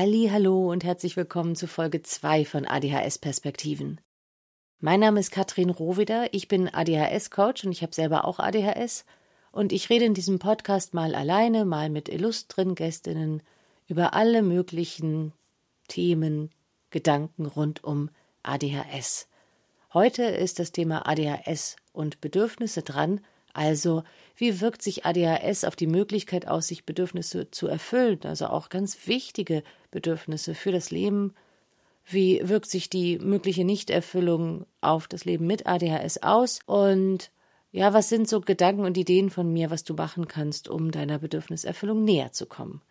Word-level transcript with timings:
Halli, 0.00 0.30
hallo 0.32 0.72
und 0.72 0.82
herzlich 0.82 1.18
willkommen 1.18 1.56
zu 1.56 1.66
Folge 1.66 2.00
2 2.00 2.46
von 2.46 2.64
ADHS 2.64 3.18
Perspektiven. 3.18 4.00
Mein 4.78 4.98
Name 4.98 5.20
ist 5.20 5.30
Katrin 5.30 5.68
Rohweder, 5.68 6.32
ich 6.32 6.48
bin 6.48 6.72
ADHS 6.72 7.30
Coach 7.30 7.66
und 7.66 7.72
ich 7.72 7.82
habe 7.82 7.94
selber 7.94 8.24
auch 8.24 8.38
ADHS 8.38 9.04
und 9.52 9.74
ich 9.74 9.90
rede 9.90 10.06
in 10.06 10.14
diesem 10.14 10.38
Podcast 10.38 10.94
mal 10.94 11.14
alleine, 11.14 11.66
mal 11.66 11.90
mit 11.90 12.08
illustren 12.08 12.74
Gästinnen 12.74 13.42
über 13.88 14.14
alle 14.14 14.40
möglichen 14.40 15.34
Themen, 15.86 16.50
Gedanken 16.88 17.44
rund 17.44 17.84
um 17.84 18.08
ADHS. 18.42 19.28
Heute 19.92 20.22
ist 20.22 20.60
das 20.60 20.72
Thema 20.72 21.06
ADHS 21.06 21.76
und 21.92 22.22
Bedürfnisse 22.22 22.80
dran, 22.80 23.20
also 23.52 24.02
wie 24.36 24.60
wirkt 24.60 24.82
sich 24.82 25.04
ADHS 25.04 25.64
auf 25.64 25.76
die 25.76 25.86
Möglichkeit 25.86 26.48
aus, 26.48 26.68
sich 26.68 26.84
Bedürfnisse 26.84 27.50
zu 27.50 27.66
erfüllen, 27.66 28.20
also 28.24 28.46
auch 28.46 28.68
ganz 28.68 29.06
wichtige 29.06 29.62
Bedürfnisse 29.90 30.54
für 30.54 30.72
das 30.72 30.90
Leben. 30.90 31.34
Wie 32.04 32.40
wirkt 32.48 32.70
sich 32.70 32.88
die 32.88 33.18
mögliche 33.18 33.64
Nichterfüllung 33.64 34.66
auf 34.80 35.08
das 35.08 35.24
Leben 35.24 35.46
mit 35.46 35.66
ADHS 35.66 36.22
aus? 36.22 36.60
Und 36.66 37.30
ja, 37.72 37.92
was 37.92 38.08
sind 38.08 38.28
so 38.28 38.40
Gedanken 38.40 38.84
und 38.84 38.96
Ideen 38.96 39.30
von 39.30 39.52
mir, 39.52 39.70
was 39.70 39.84
du 39.84 39.94
machen 39.94 40.26
kannst, 40.26 40.68
um 40.68 40.90
deiner 40.90 41.18
Bedürfniserfüllung 41.18 42.02
näher 42.02 42.32
zu 42.32 42.46
kommen? 42.46 42.82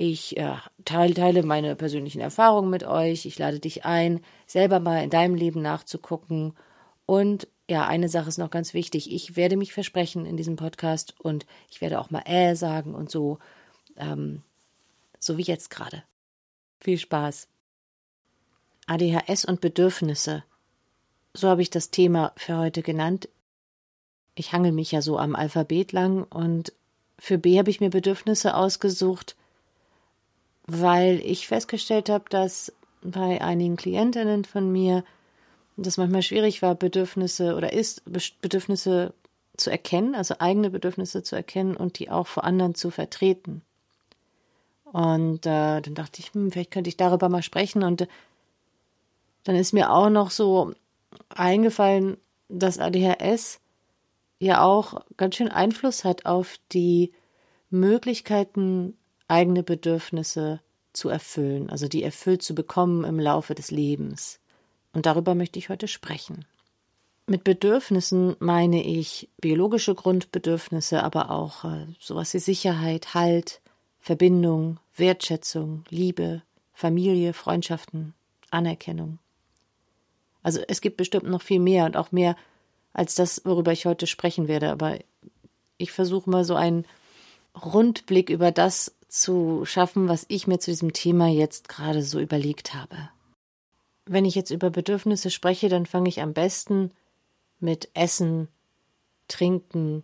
Ich 0.00 0.36
äh, 0.36 0.54
teile 0.84 1.42
meine 1.42 1.74
persönlichen 1.74 2.20
Erfahrungen 2.20 2.70
mit 2.70 2.84
euch. 2.84 3.26
Ich 3.26 3.36
lade 3.36 3.58
dich 3.58 3.84
ein, 3.84 4.20
selber 4.46 4.78
mal 4.78 5.02
in 5.02 5.10
deinem 5.10 5.34
Leben 5.34 5.60
nachzugucken. 5.60 6.54
Und 7.04 7.48
ja, 7.68 7.86
eine 7.86 8.08
Sache 8.08 8.28
ist 8.28 8.38
noch 8.38 8.50
ganz 8.50 8.72
wichtig. 8.72 9.12
Ich 9.12 9.36
werde 9.36 9.56
mich 9.56 9.74
versprechen 9.74 10.24
in 10.24 10.36
diesem 10.36 10.56
Podcast 10.56 11.14
und 11.20 11.46
ich 11.70 11.80
werde 11.80 12.00
auch 12.00 12.10
mal 12.10 12.22
äh 12.24 12.56
sagen 12.56 12.94
und 12.94 13.10
so, 13.10 13.38
ähm, 13.96 14.42
so 15.18 15.36
wie 15.36 15.42
jetzt 15.42 15.70
gerade. 15.70 16.02
Viel 16.80 16.98
Spaß. 16.98 17.46
ADHS 18.86 19.44
und 19.44 19.60
Bedürfnisse. 19.60 20.44
So 21.34 21.48
habe 21.48 21.60
ich 21.60 21.68
das 21.68 21.90
Thema 21.90 22.32
für 22.36 22.56
heute 22.56 22.82
genannt. 22.82 23.28
Ich 24.34 24.52
hangel 24.52 24.72
mich 24.72 24.92
ja 24.92 25.02
so 25.02 25.18
am 25.18 25.36
Alphabet 25.36 25.92
lang 25.92 26.22
und 26.24 26.72
für 27.18 27.36
B 27.36 27.58
habe 27.58 27.68
ich 27.68 27.80
mir 27.80 27.90
Bedürfnisse 27.90 28.54
ausgesucht, 28.54 29.36
weil 30.66 31.20
ich 31.20 31.48
festgestellt 31.48 32.08
habe, 32.08 32.24
dass 32.30 32.72
bei 33.02 33.42
einigen 33.42 33.76
Klientinnen 33.76 34.44
von 34.44 34.72
mir 34.72 35.04
das 35.82 35.96
manchmal 35.96 36.22
schwierig 36.22 36.62
war, 36.62 36.74
Bedürfnisse 36.74 37.54
oder 37.54 37.72
ist, 37.72 38.02
Bedürfnisse 38.40 39.14
zu 39.56 39.70
erkennen, 39.70 40.14
also 40.14 40.36
eigene 40.38 40.70
Bedürfnisse 40.70 41.22
zu 41.22 41.36
erkennen 41.36 41.76
und 41.76 41.98
die 41.98 42.10
auch 42.10 42.26
vor 42.26 42.44
anderen 42.44 42.74
zu 42.74 42.90
vertreten. 42.90 43.62
Und 44.84 45.46
äh, 45.46 45.80
dann 45.80 45.94
dachte 45.94 46.20
ich, 46.20 46.32
hm, 46.32 46.50
vielleicht 46.50 46.70
könnte 46.70 46.88
ich 46.88 46.96
darüber 46.96 47.28
mal 47.28 47.42
sprechen. 47.42 47.82
Und 47.82 48.02
äh, 48.02 48.06
dann 49.44 49.56
ist 49.56 49.72
mir 49.72 49.92
auch 49.92 50.10
noch 50.10 50.30
so 50.30 50.72
eingefallen, 51.28 52.16
dass 52.48 52.78
ADHS 52.78 53.60
ja 54.38 54.62
auch 54.62 55.02
ganz 55.16 55.36
schön 55.36 55.48
Einfluss 55.48 56.04
hat 56.04 56.26
auf 56.26 56.56
die 56.72 57.12
Möglichkeiten, 57.70 58.96
eigene 59.26 59.62
Bedürfnisse 59.62 60.60
zu 60.92 61.10
erfüllen, 61.10 61.68
also 61.68 61.86
die 61.86 62.02
erfüllt 62.02 62.42
zu 62.42 62.54
bekommen 62.54 63.04
im 63.04 63.20
Laufe 63.20 63.54
des 63.54 63.70
Lebens. 63.70 64.40
Und 64.92 65.06
darüber 65.06 65.34
möchte 65.34 65.58
ich 65.58 65.68
heute 65.68 65.88
sprechen. 65.88 66.44
Mit 67.26 67.44
Bedürfnissen 67.44 68.36
meine 68.38 68.82
ich 68.82 69.28
biologische 69.40 69.94
Grundbedürfnisse, 69.94 71.02
aber 71.02 71.30
auch 71.30 71.64
äh, 71.64 71.86
sowas 72.00 72.32
wie 72.32 72.38
Sicherheit, 72.38 73.12
Halt, 73.12 73.60
Verbindung, 74.00 74.80
Wertschätzung, 74.96 75.84
Liebe, 75.90 76.42
Familie, 76.72 77.34
Freundschaften, 77.34 78.14
Anerkennung. 78.50 79.18
Also 80.42 80.60
es 80.68 80.80
gibt 80.80 80.96
bestimmt 80.96 81.26
noch 81.26 81.42
viel 81.42 81.60
mehr 81.60 81.84
und 81.84 81.96
auch 81.96 82.12
mehr 82.12 82.36
als 82.94 83.14
das, 83.14 83.42
worüber 83.44 83.72
ich 83.72 83.84
heute 83.84 84.06
sprechen 84.06 84.48
werde, 84.48 84.70
aber 84.70 84.98
ich 85.76 85.92
versuche 85.92 86.30
mal 86.30 86.44
so 86.44 86.54
einen 86.54 86.86
Rundblick 87.54 88.30
über 88.30 88.52
das 88.52 88.94
zu 89.08 89.64
schaffen, 89.64 90.08
was 90.08 90.24
ich 90.28 90.46
mir 90.46 90.58
zu 90.58 90.70
diesem 90.70 90.92
Thema 90.92 91.28
jetzt 91.28 91.68
gerade 91.68 92.02
so 92.02 92.20
überlegt 92.20 92.74
habe. 92.74 93.10
Wenn 94.08 94.24
ich 94.24 94.34
jetzt 94.34 94.50
über 94.50 94.70
Bedürfnisse 94.70 95.30
spreche, 95.30 95.68
dann 95.68 95.86
fange 95.86 96.08
ich 96.08 96.20
am 96.22 96.32
besten 96.32 96.92
mit 97.60 97.90
Essen, 97.94 98.48
Trinken, 99.28 100.02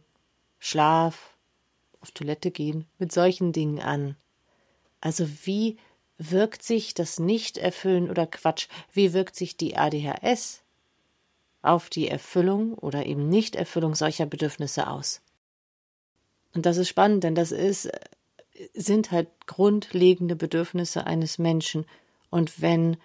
Schlaf, 0.58 1.36
auf 2.00 2.10
Toilette 2.10 2.50
gehen, 2.50 2.86
mit 2.98 3.12
solchen 3.12 3.52
Dingen 3.52 3.80
an. 3.80 4.16
Also 5.00 5.26
wie 5.44 5.78
wirkt 6.18 6.62
sich 6.62 6.92
das 6.92 7.18
Nicht-Erfüllen 7.18 8.10
oder 8.10 8.26
Quatsch, 8.26 8.68
wie 8.92 9.14
wirkt 9.14 9.36
sich 9.36 9.56
die 9.56 9.76
ADHS 9.76 10.62
auf 11.62 11.88
die 11.88 12.08
Erfüllung 12.08 12.74
oder 12.74 13.06
eben 13.06 13.28
Nichterfüllung 13.28 13.94
solcher 13.94 14.26
Bedürfnisse 14.26 14.86
aus? 14.88 15.22
Und 16.54 16.66
das 16.66 16.76
ist 16.76 16.88
spannend, 16.88 17.24
denn 17.24 17.34
das 17.34 17.52
ist, 17.52 17.90
sind 18.74 19.10
halt 19.10 19.28
grundlegende 19.46 20.36
Bedürfnisse 20.36 21.06
eines 21.06 21.38
Menschen. 21.38 21.86
Und 22.30 22.60
wenn 22.60 22.98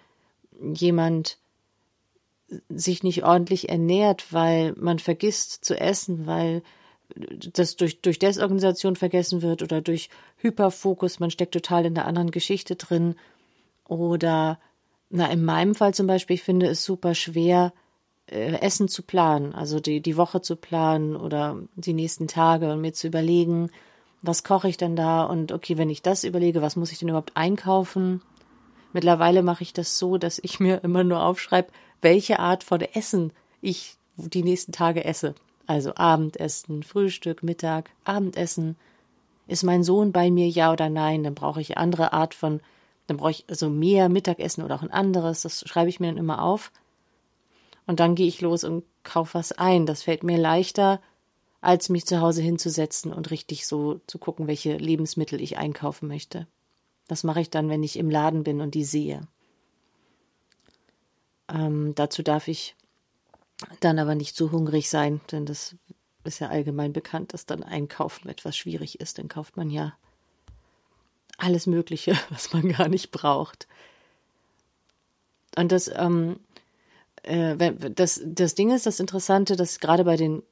jemand 0.60 1.38
sich 2.68 3.02
nicht 3.02 3.24
ordentlich 3.24 3.68
ernährt, 3.68 4.32
weil 4.32 4.74
man 4.76 4.98
vergisst 4.98 5.64
zu 5.64 5.78
essen, 5.78 6.26
weil 6.26 6.62
das 7.52 7.76
durch, 7.76 8.00
durch 8.00 8.18
Desorganisation 8.18 8.96
vergessen 8.96 9.42
wird 9.42 9.62
oder 9.62 9.80
durch 9.80 10.10
Hyperfokus, 10.36 11.20
man 11.20 11.30
steckt 11.30 11.52
total 11.52 11.86
in 11.86 11.94
der 11.94 12.06
anderen 12.06 12.30
Geschichte 12.30 12.76
drin. 12.76 13.16
Oder, 13.86 14.58
na, 15.10 15.30
in 15.30 15.44
meinem 15.44 15.74
Fall 15.74 15.94
zum 15.94 16.06
Beispiel, 16.06 16.34
ich 16.34 16.42
finde 16.42 16.66
es 16.66 16.84
super 16.84 17.14
schwer, 17.14 17.72
äh, 18.26 18.60
Essen 18.60 18.88
zu 18.88 19.02
planen, 19.02 19.54
also 19.54 19.80
die, 19.80 20.00
die 20.00 20.16
Woche 20.16 20.40
zu 20.40 20.56
planen 20.56 21.16
oder 21.16 21.58
die 21.74 21.94
nächsten 21.94 22.28
Tage 22.28 22.72
und 22.72 22.80
mir 22.80 22.92
zu 22.92 23.08
überlegen, 23.08 23.70
was 24.22 24.44
koche 24.44 24.68
ich 24.68 24.76
denn 24.76 24.96
da 24.96 25.24
und 25.24 25.50
okay, 25.50 25.78
wenn 25.78 25.90
ich 25.90 26.02
das 26.02 26.24
überlege, 26.24 26.62
was 26.62 26.76
muss 26.76 26.92
ich 26.92 26.98
denn 26.98 27.08
überhaupt 27.08 27.36
einkaufen? 27.36 28.22
Mittlerweile 28.92 29.42
mache 29.42 29.62
ich 29.62 29.72
das 29.72 29.98
so, 29.98 30.18
dass 30.18 30.38
ich 30.42 30.60
mir 30.60 30.82
immer 30.82 31.04
nur 31.04 31.22
aufschreibe, 31.22 31.68
welche 32.02 32.38
Art 32.38 32.64
von 32.64 32.80
Essen 32.80 33.32
ich 33.60 33.96
die 34.16 34.42
nächsten 34.42 34.72
Tage 34.72 35.04
esse. 35.04 35.34
Also 35.66 35.94
Abendessen, 35.94 36.82
Frühstück, 36.82 37.42
Mittag, 37.42 37.90
Abendessen. 38.04 38.76
Ist 39.46 39.62
mein 39.62 39.84
Sohn 39.84 40.12
bei 40.12 40.30
mir, 40.30 40.48
ja 40.48 40.72
oder 40.72 40.88
nein? 40.88 41.22
Dann 41.22 41.34
brauche 41.34 41.60
ich 41.60 41.78
andere 41.78 42.12
Art 42.12 42.34
von, 42.34 42.60
dann 43.06 43.16
brauche 43.16 43.30
ich 43.30 43.44
also 43.48 43.68
mehr 43.68 44.08
Mittagessen 44.08 44.64
oder 44.64 44.74
auch 44.74 44.82
ein 44.82 44.90
anderes. 44.90 45.42
Das 45.42 45.60
schreibe 45.66 45.88
ich 45.88 46.00
mir 46.00 46.08
dann 46.08 46.16
immer 46.16 46.42
auf. 46.42 46.72
Und 47.86 48.00
dann 48.00 48.14
gehe 48.14 48.26
ich 48.26 48.40
los 48.40 48.64
und 48.64 48.84
kaufe 49.04 49.34
was 49.34 49.52
ein. 49.52 49.86
Das 49.86 50.02
fällt 50.02 50.24
mir 50.24 50.38
leichter, 50.38 51.00
als 51.60 51.88
mich 51.88 52.06
zu 52.06 52.20
Hause 52.20 52.42
hinzusetzen 52.42 53.12
und 53.12 53.30
richtig 53.30 53.66
so 53.66 54.00
zu 54.06 54.18
gucken, 54.18 54.46
welche 54.46 54.76
Lebensmittel 54.76 55.40
ich 55.40 55.58
einkaufen 55.58 56.08
möchte. 56.08 56.46
Das 57.10 57.24
mache 57.24 57.40
ich 57.40 57.50
dann, 57.50 57.68
wenn 57.68 57.82
ich 57.82 57.98
im 57.98 58.08
Laden 58.08 58.44
bin 58.44 58.60
und 58.60 58.76
die 58.76 58.84
sehe. 58.84 59.26
Ähm, 61.52 61.92
dazu 61.96 62.22
darf 62.22 62.46
ich 62.46 62.76
dann 63.80 63.98
aber 63.98 64.14
nicht 64.14 64.36
zu 64.36 64.52
hungrig 64.52 64.88
sein, 64.88 65.20
denn 65.32 65.44
das 65.44 65.74
ist 66.22 66.38
ja 66.38 66.50
allgemein 66.50 66.92
bekannt, 66.92 67.34
dass 67.34 67.46
dann 67.46 67.64
Einkaufen 67.64 68.28
etwas 68.28 68.56
schwierig 68.56 69.00
ist. 69.00 69.18
Dann 69.18 69.26
kauft 69.26 69.56
man 69.56 69.70
ja 69.70 69.98
alles 71.36 71.66
Mögliche, 71.66 72.16
was 72.30 72.52
man 72.52 72.68
gar 72.68 72.86
nicht 72.86 73.10
braucht. 73.10 73.66
Und 75.56 75.72
das, 75.72 75.90
ähm, 75.92 76.38
äh, 77.24 77.72
das, 77.90 78.20
das 78.24 78.54
Ding 78.54 78.70
ist, 78.70 78.86
das 78.86 79.00
Interessante, 79.00 79.56
dass 79.56 79.80
gerade 79.80 80.04
bei 80.04 80.16
den 80.16 80.44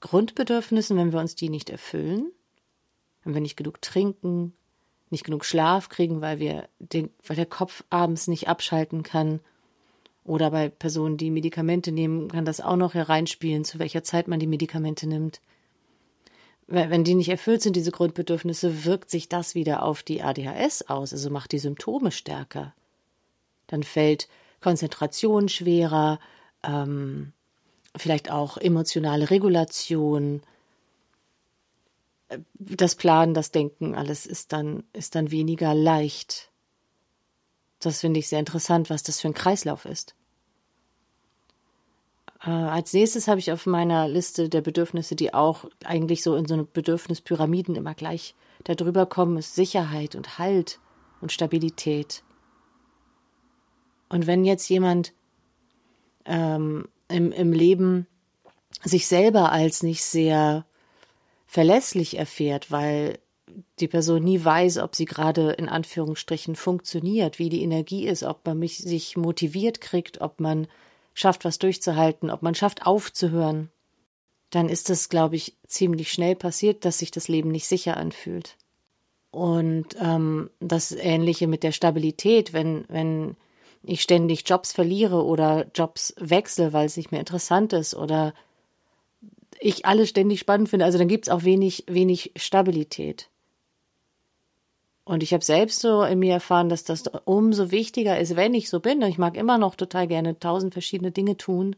Grundbedürfnissen, 0.00 0.96
wenn 0.96 1.12
wir 1.12 1.20
uns 1.20 1.34
die 1.34 1.50
nicht 1.50 1.68
erfüllen, 1.68 2.32
wenn 3.22 3.34
wir 3.34 3.42
nicht 3.42 3.58
genug 3.58 3.82
trinken, 3.82 4.54
nicht 5.10 5.24
genug 5.24 5.44
Schlaf 5.44 5.88
kriegen, 5.88 6.20
weil 6.20 6.38
wir 6.38 6.68
den, 6.78 7.10
weil 7.26 7.36
der 7.36 7.46
Kopf 7.46 7.84
abends 7.90 8.26
nicht 8.28 8.48
abschalten 8.48 9.02
kann. 9.02 9.40
Oder 10.24 10.50
bei 10.50 10.68
Personen, 10.68 11.16
die 11.16 11.30
Medikamente 11.30 11.92
nehmen, 11.92 12.28
kann 12.28 12.44
das 12.44 12.60
auch 12.60 12.76
noch 12.76 12.94
hereinspielen, 12.94 13.64
zu 13.64 13.78
welcher 13.78 14.02
Zeit 14.02 14.26
man 14.26 14.40
die 14.40 14.48
Medikamente 14.48 15.06
nimmt. 15.06 15.40
Wenn 16.66 17.04
die 17.04 17.14
nicht 17.14 17.28
erfüllt 17.28 17.62
sind, 17.62 17.76
diese 17.76 17.92
Grundbedürfnisse, 17.92 18.84
wirkt 18.84 19.08
sich 19.08 19.28
das 19.28 19.54
wieder 19.54 19.84
auf 19.84 20.02
die 20.02 20.22
ADHS 20.22 20.82
aus, 20.88 21.12
also 21.12 21.30
macht 21.30 21.52
die 21.52 21.60
Symptome 21.60 22.10
stärker. 22.10 22.74
Dann 23.68 23.84
fällt 23.84 24.28
Konzentration 24.60 25.48
schwerer, 25.48 26.18
ähm, 26.64 27.32
vielleicht 27.96 28.32
auch 28.32 28.56
emotionale 28.56 29.30
Regulation, 29.30 30.42
das 32.54 32.94
Planen, 32.94 33.34
das 33.34 33.50
Denken, 33.50 33.94
alles 33.94 34.26
ist 34.26 34.52
dann, 34.52 34.84
ist 34.92 35.14
dann 35.14 35.30
weniger 35.30 35.74
leicht. 35.74 36.50
Das 37.80 38.00
finde 38.00 38.20
ich 38.20 38.28
sehr 38.28 38.40
interessant, 38.40 38.90
was 38.90 39.02
das 39.02 39.20
für 39.20 39.28
ein 39.28 39.34
Kreislauf 39.34 39.84
ist. 39.84 40.14
Äh, 42.42 42.50
als 42.50 42.92
nächstes 42.92 43.28
habe 43.28 43.38
ich 43.38 43.52
auf 43.52 43.66
meiner 43.66 44.08
Liste 44.08 44.48
der 44.48 44.60
Bedürfnisse, 44.60 45.14
die 45.16 45.34
auch 45.34 45.66
eigentlich 45.84 46.22
so 46.22 46.36
in 46.36 46.46
so 46.46 46.54
eine 46.54 46.64
Bedürfnispyramiden 46.64 47.76
immer 47.76 47.94
gleich 47.94 48.34
darüber 48.64 49.06
kommen, 49.06 49.36
ist 49.38 49.54
Sicherheit 49.54 50.14
und 50.14 50.38
Halt 50.38 50.80
und 51.20 51.32
Stabilität. 51.32 52.22
Und 54.08 54.26
wenn 54.26 54.44
jetzt 54.44 54.68
jemand 54.68 55.12
ähm, 56.24 56.88
im, 57.08 57.32
im 57.32 57.52
Leben 57.52 58.06
sich 58.82 59.06
selber 59.06 59.52
als 59.52 59.82
nicht 59.82 60.04
sehr 60.04 60.64
verlässlich 61.56 62.18
erfährt, 62.18 62.70
weil 62.70 63.18
die 63.78 63.88
Person 63.88 64.22
nie 64.22 64.44
weiß, 64.44 64.76
ob 64.76 64.94
sie 64.94 65.06
gerade 65.06 65.52
in 65.52 65.70
Anführungsstrichen 65.70 66.54
funktioniert, 66.54 67.38
wie 67.38 67.48
die 67.48 67.62
Energie 67.62 68.06
ist, 68.06 68.24
ob 68.24 68.44
man 68.44 68.58
mich 68.58 68.76
sich 68.76 69.16
motiviert 69.16 69.80
kriegt, 69.80 70.20
ob 70.20 70.38
man 70.38 70.66
schafft, 71.14 71.46
was 71.46 71.58
durchzuhalten, 71.58 72.28
ob 72.28 72.42
man 72.42 72.54
schafft, 72.54 72.84
aufzuhören, 72.84 73.70
dann 74.50 74.68
ist 74.68 74.90
es, 74.90 75.08
glaube 75.08 75.36
ich, 75.36 75.56
ziemlich 75.66 76.12
schnell 76.12 76.36
passiert, 76.36 76.84
dass 76.84 76.98
sich 76.98 77.10
das 77.10 77.26
Leben 77.26 77.50
nicht 77.50 77.66
sicher 77.66 77.96
anfühlt. 77.96 78.58
Und 79.30 79.96
ähm, 79.98 80.50
das 80.60 80.92
Ähnliche 80.92 81.46
mit 81.46 81.62
der 81.62 81.72
Stabilität, 81.72 82.52
wenn, 82.52 82.84
wenn 82.88 83.34
ich 83.82 84.02
ständig 84.02 84.46
Jobs 84.46 84.74
verliere 84.74 85.24
oder 85.24 85.70
Jobs 85.74 86.14
wechsle, 86.18 86.74
weil 86.74 86.84
es 86.84 86.98
nicht 86.98 87.12
mehr 87.12 87.20
interessant 87.20 87.72
ist 87.72 87.94
oder 87.94 88.34
ich 89.60 89.86
alles 89.86 90.08
ständig 90.08 90.40
spannend 90.40 90.68
finde, 90.68 90.84
also 90.84 90.98
dann 90.98 91.08
gibt 91.08 91.26
es 91.26 91.32
auch 91.32 91.44
wenig, 91.44 91.84
wenig 91.88 92.32
Stabilität. 92.36 93.28
Und 95.04 95.22
ich 95.22 95.32
habe 95.32 95.44
selbst 95.44 95.80
so 95.80 96.02
in 96.02 96.18
mir 96.18 96.32
erfahren, 96.32 96.68
dass 96.68 96.82
das 96.82 97.04
umso 97.24 97.70
wichtiger 97.70 98.18
ist, 98.18 98.34
wenn 98.34 98.54
ich 98.54 98.68
so 98.68 98.80
bin. 98.80 99.00
Ich 99.02 99.18
mag 99.18 99.36
immer 99.36 99.56
noch 99.56 99.76
total 99.76 100.08
gerne 100.08 100.38
tausend 100.40 100.72
verschiedene 100.72 101.12
Dinge 101.12 101.36
tun, 101.36 101.76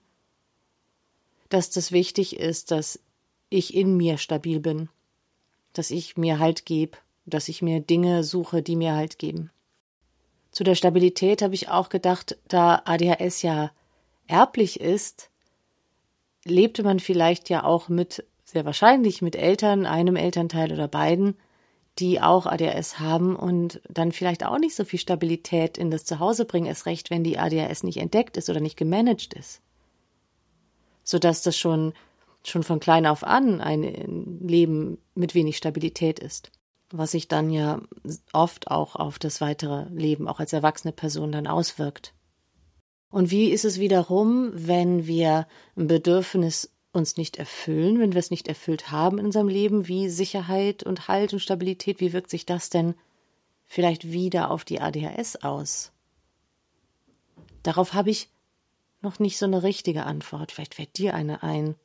dass 1.51 1.69
das 1.69 1.93
wichtig 1.93 2.37
ist, 2.39 2.71
dass 2.71 3.01
ich 3.51 3.75
in 3.75 3.97
mir 3.97 4.17
stabil 4.17 4.61
bin, 4.61 4.89
dass 5.75 5.91
ich 5.91 6.17
mir 6.17 6.39
Halt 6.39 6.65
gebe, 6.65 6.97
dass 7.27 7.49
ich 7.49 7.61
mir 7.61 7.81
Dinge 7.81 8.25
suche, 8.25 8.63
die 8.63 8.77
mir 8.77 8.95
Halt 8.95 9.19
geben. 9.19 9.51
Zu 10.51 10.65
der 10.65 10.75
Stabilität 10.75 11.43
habe 11.43 11.55
ich 11.55 11.69
auch 11.69 11.91
gedacht, 11.91 12.39
da 12.49 12.83
ADHS 12.87 13.43
ja 13.43 13.71
erblich 14.27 14.81
ist, 14.81 15.31
lebte 16.51 16.83
man 16.83 17.01
vielleicht 17.01 17.49
ja 17.49 17.65
auch 17.65 17.89
mit, 17.89 18.25
sehr 18.45 18.65
wahrscheinlich 18.65 19.23
mit 19.23 19.37
Eltern, 19.37 19.87
einem 19.87 20.17
Elternteil 20.17 20.73
oder 20.73 20.89
beiden, 20.89 21.37
die 21.99 22.21
auch 22.21 22.47
ADHS 22.47 23.01
haben 23.01 23.35
und 23.35 23.81
dann 23.89 24.13
vielleicht 24.13 24.45
auch 24.45 24.59
nicht 24.59 24.77
so 24.77 24.85
viel 24.85 24.99
Stabilität 24.99 25.77
in 25.77 25.91
das 25.91 26.05
Zuhause 26.05 26.45
bringen, 26.45 26.67
erst 26.67 26.87
recht, 26.87 27.11
wenn 27.11 27.25
die 27.25 27.39
ADHS 27.39 27.83
nicht 27.83 27.99
entdeckt 27.99 28.37
ist 28.37 28.49
oder 28.49 28.61
nicht 28.61 28.77
gemanagt 28.77 29.35
ist. 29.35 29.61
Sodass 31.03 31.43
das 31.43 31.57
schon, 31.57 31.93
schon 32.45 32.63
von 32.63 32.79
klein 32.79 33.07
auf 33.07 33.25
an 33.25 33.61
ein 33.61 34.39
Leben 34.41 34.99
mit 35.15 35.35
wenig 35.35 35.57
Stabilität 35.57 36.21
ist. 36.21 36.53
Was 36.91 37.11
sich 37.11 37.29
dann 37.29 37.51
ja 37.51 37.81
oft 38.33 38.71
auch 38.71 38.95
auf 38.97 39.19
das 39.19 39.41
weitere 39.41 39.87
Leben, 39.91 40.29
auch 40.29 40.41
als 40.41 40.53
erwachsene 40.53 40.93
Person 40.93 41.33
dann 41.33 41.47
auswirkt. 41.47 42.15
Und 43.11 43.31
wie 43.31 43.51
ist 43.51 43.65
es 43.65 43.79
wiederum, 43.79 44.51
wenn 44.55 45.07
wir 45.07 45.47
ein 45.77 45.87
Bedürfnis 45.87 46.71
uns 46.93 47.17
nicht 47.17 47.37
erfüllen, 47.37 48.01
wenn 48.01 48.13
wir 48.13 48.19
es 48.19 48.31
nicht 48.31 48.49
erfüllt 48.49 48.91
haben 48.91 49.19
in 49.19 49.27
unserem 49.27 49.49
Leben, 49.49 49.89
wie 49.89 50.09
Sicherheit 50.09 50.83
und 50.83 51.09
Halt 51.09 51.33
und 51.33 51.41
Stabilität, 51.41 52.01
wie 52.01 52.13
wirkt 52.13 52.31
sich 52.31 52.45
das 52.45 52.71
denn 52.71 52.95
vielleicht 53.67 54.11
wieder 54.11 54.51
auf 54.51 54.65
die 54.65 54.81
ADHS 54.81 55.37
aus? 55.37 55.93
Darauf 57.63 57.95
habe 57.95 58.11
ich 58.11 58.29
noch 59.01 59.19
nicht 59.19 59.39
so 59.39 59.47
eine 59.47 59.63
richtige 59.63 60.05
Antwort. 60.05 60.53
Vielleicht 60.53 60.75
fällt 60.75 60.99
dir 60.99 61.15
eine 61.15 61.43
ein. 61.43 61.77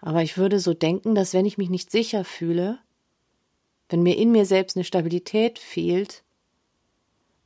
Aber 0.00 0.22
ich 0.22 0.38
würde 0.38 0.58
so 0.58 0.74
denken, 0.74 1.14
dass 1.14 1.34
wenn 1.34 1.46
ich 1.46 1.58
mich 1.58 1.70
nicht 1.70 1.90
sicher 1.90 2.24
fühle, 2.24 2.78
wenn 3.88 4.02
mir 4.02 4.16
in 4.16 4.32
mir 4.32 4.46
selbst 4.46 4.76
eine 4.76 4.84
Stabilität 4.84 5.58
fehlt, 5.58 6.22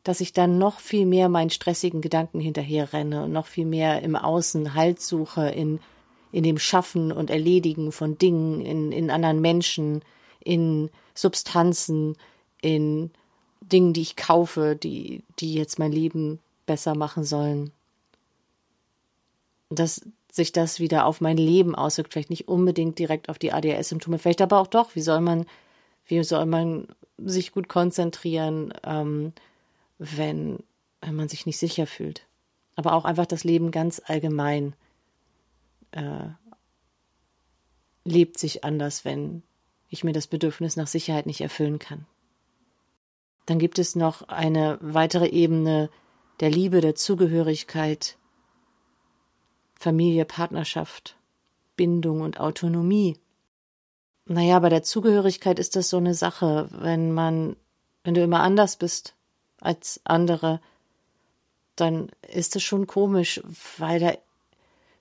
dass 0.05 0.21
ich 0.21 0.35
dann 0.35 0.59
noch 0.59 0.81
viel 0.81 1.07
mehr 1.07 1.29
meinen 1.31 1.51
stressigen 1.51 2.03
Gedanken 2.03 2.39
hinterherrenne 2.39 3.25
und 3.25 3.33
noch 3.33 3.47
viel 3.47 3.65
mehr 3.65 4.03
im 4.03 4.17
Außen 4.17 4.75
Halt 4.75 5.01
suche, 5.01 5.49
in, 5.49 5.81
in 6.31 6.45
dem 6.45 6.59
Schaffen 6.59 7.11
und 7.11 7.31
Erledigen 7.31 7.91
von 7.91 8.19
Dingen, 8.19 8.61
in, 8.61 8.93
in 8.93 9.11
anderen 9.11 9.41
Menschen, 9.41 10.03
in 10.41 10.91
Substanzen, 11.15 12.17
in 12.61 13.11
Dingen, 13.63 13.95
die 13.95 14.03
ich 14.03 14.15
kaufe, 14.15 14.77
die, 14.77 15.23
die 15.39 15.55
jetzt 15.55 15.79
mein 15.79 15.91
Leben 15.91 16.39
besser 16.67 16.95
machen 16.95 17.25
sollen. 17.25 17.73
Dass 19.71 20.03
sich 20.31 20.53
das 20.53 20.81
wieder 20.81 21.07
auf 21.07 21.23
mein 21.23 21.39
Leben 21.39 21.75
auswirkt, 21.75 22.13
vielleicht 22.13 22.31
nicht 22.31 22.47
unbedingt 22.47 22.99
direkt 22.99 23.31
auf 23.31 23.39
die 23.39 23.53
ADHS-Symptome, 23.53 24.19
vielleicht 24.19 24.43
aber 24.43 24.61
auch 24.61 24.67
doch. 24.67 24.95
Wie 24.95 25.01
soll 25.01 25.21
man, 25.21 25.47
wie 26.07 26.23
soll 26.25 26.45
man 26.45 26.89
sich 27.17 27.53
gut 27.53 27.69
konzentrieren? 27.69 28.75
Ähm, 28.85 29.33
wenn, 29.99 30.63
wenn 31.01 31.15
man 31.15 31.29
sich 31.29 31.47
nicht 31.47 31.59
sicher 31.59 31.87
fühlt. 31.87 32.27
Aber 32.77 32.95
auch 32.95 33.05
einfach 33.05 33.27
das 33.27 33.45
Leben 33.45 33.71
ganz 33.71 34.03
allgemein 34.05 34.75
äh, 35.93 36.29
lebt 38.05 38.39
sich 38.39 38.65
anders, 38.65 39.05
wenn 39.05 39.43
ich 39.89 40.05
mir 40.05 40.13
das 40.13 40.27
Bedürfnis 40.27 40.77
nach 40.77 40.89
Sicherheit 40.89 41.27
nicht 41.27 41.41
erfüllen 41.41 41.79
kann. 41.79 42.07
Dann 43.47 43.59
gibt 43.59 43.79
es 43.79 43.95
noch 43.95 44.23
eine 44.23 44.79
weitere 44.81 45.29
Ebene 45.29 45.91
der 46.41 46.51
Liebe, 46.51 46.81
der 46.81 46.95
Zugehörigkeit, 46.95 48.17
Familie, 49.75 50.25
Partnerschaft, 50.25 51.17
Bindung 51.77 52.23
und 52.23 52.41
Autonomie. 52.41 53.19
Naja, 54.27 54.59
bei 54.59 54.71
der 54.71 54.83
Zugehörigkeit 54.83 55.59
ist 55.59 55.77
das 55.77 55.91
so 55.91 55.99
eine 55.99 56.15
Sache, 56.15 56.69
wenn 56.73 57.13
man, 57.13 57.57
wenn 58.03 58.15
du 58.15 58.23
immer 58.23 58.41
anders 58.41 58.77
bist, 58.77 59.15
als 59.65 60.01
andere, 60.05 60.61
dann 61.77 62.11
ist 62.33 62.57
es 62.57 62.63
schon 62.63 62.87
komisch, 62.87 63.41
weil 63.79 64.01
da 64.01 64.13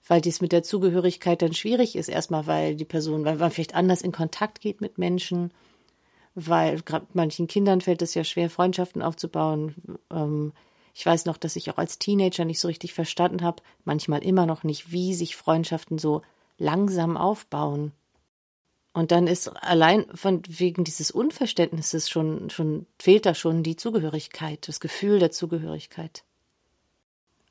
weil 0.07 0.21
dies 0.21 0.41
mit 0.41 0.51
der 0.51 0.63
Zugehörigkeit 0.63 1.41
dann 1.41 1.53
schwierig 1.53 1.95
ist. 1.95 2.09
Erstmal, 2.09 2.45
weil 2.45 2.75
die 2.75 2.85
Person, 2.85 3.23
weil 3.25 3.37
man 3.37 3.51
vielleicht 3.51 3.75
anders 3.75 4.01
in 4.01 4.11
Kontakt 4.11 4.59
geht 4.59 4.81
mit 4.81 4.97
Menschen, 4.97 5.51
weil 6.35 6.81
gerade 6.81 7.07
manchen 7.13 7.47
Kindern 7.47 7.81
fällt 7.81 8.01
es 8.01 8.13
ja 8.13 8.23
schwer, 8.23 8.49
Freundschaften 8.49 9.01
aufzubauen. 9.01 9.75
Ähm, 10.11 10.51
ich 10.93 11.05
weiß 11.05 11.25
noch, 11.25 11.37
dass 11.37 11.55
ich 11.55 11.71
auch 11.71 11.77
als 11.77 11.99
Teenager 11.99 12.45
nicht 12.45 12.59
so 12.59 12.67
richtig 12.67 12.93
verstanden 12.93 13.43
habe, 13.43 13.63
manchmal 13.85 14.23
immer 14.23 14.45
noch 14.45 14.63
nicht, 14.63 14.91
wie 14.91 15.13
sich 15.13 15.35
Freundschaften 15.35 15.97
so 15.97 16.21
langsam 16.57 17.17
aufbauen. 17.17 17.93
Und 18.93 19.11
dann 19.11 19.25
ist 19.25 19.47
allein 19.47 20.05
von 20.13 20.43
wegen 20.47 20.83
dieses 20.83 21.09
Unverständnisses 21.09 22.09
schon, 22.09 22.51
schon 22.51 22.85
fehlt 22.99 23.25
da 23.25 23.33
schon 23.33 23.63
die 23.63 23.75
Zugehörigkeit, 23.75 24.67
das 24.67 24.79
Gefühl 24.79 25.17
der 25.17 25.31
Zugehörigkeit. 25.31 26.23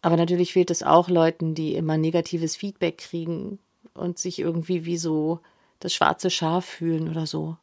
Aber 0.03 0.17
natürlich 0.17 0.53
fehlt 0.53 0.71
es 0.71 0.85
auch 0.85 1.09
Leuten, 1.09 1.55
die 1.55 1.75
immer 1.75 1.97
negatives 1.97 2.55
Feedback 2.55 2.99
kriegen 2.99 3.59
und 3.95 4.19
sich 4.19 4.39
irgendwie 4.39 4.85
wie 4.85 4.97
so 4.97 5.41
das 5.81 5.93
schwarze 5.93 6.31
Schaf 6.31 6.65
fühlen 6.65 7.09
oder 7.09 7.27
so. 7.27 7.57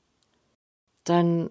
Dann, 1.05 1.49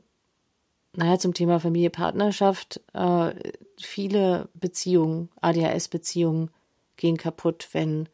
naja, 0.94 1.18
zum 1.18 1.32
Thema 1.32 1.60
Familie, 1.60 1.90
Partnerschaft, 1.90 2.82
äh, 2.92 3.34
viele 3.78 4.50
Beziehungen, 4.52 5.30
ADHS-Beziehungen 5.40 6.50
gehen 6.96 7.16
kaputt, 7.16 7.68
wenn, 7.72 8.08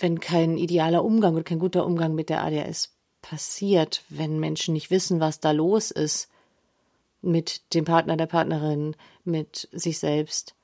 wenn 0.00 0.18
kein 0.18 0.58
idealer 0.58 1.04
Umgang 1.04 1.34
oder 1.34 1.44
kein 1.44 1.60
guter 1.60 1.86
Umgang 1.86 2.16
mit 2.16 2.30
der 2.30 2.42
ADHS 2.42 2.97
passiert, 3.22 4.04
wenn 4.08 4.38
Menschen 4.38 4.74
nicht 4.74 4.90
wissen, 4.90 5.20
was 5.20 5.40
da 5.40 5.50
los 5.50 5.90
ist 5.90 6.28
mit 7.20 7.74
dem 7.74 7.84
Partner, 7.84 8.16
der 8.16 8.26
Partnerin, 8.26 8.94
mit 9.24 9.68
sich 9.72 9.98
selbst. 9.98 10.54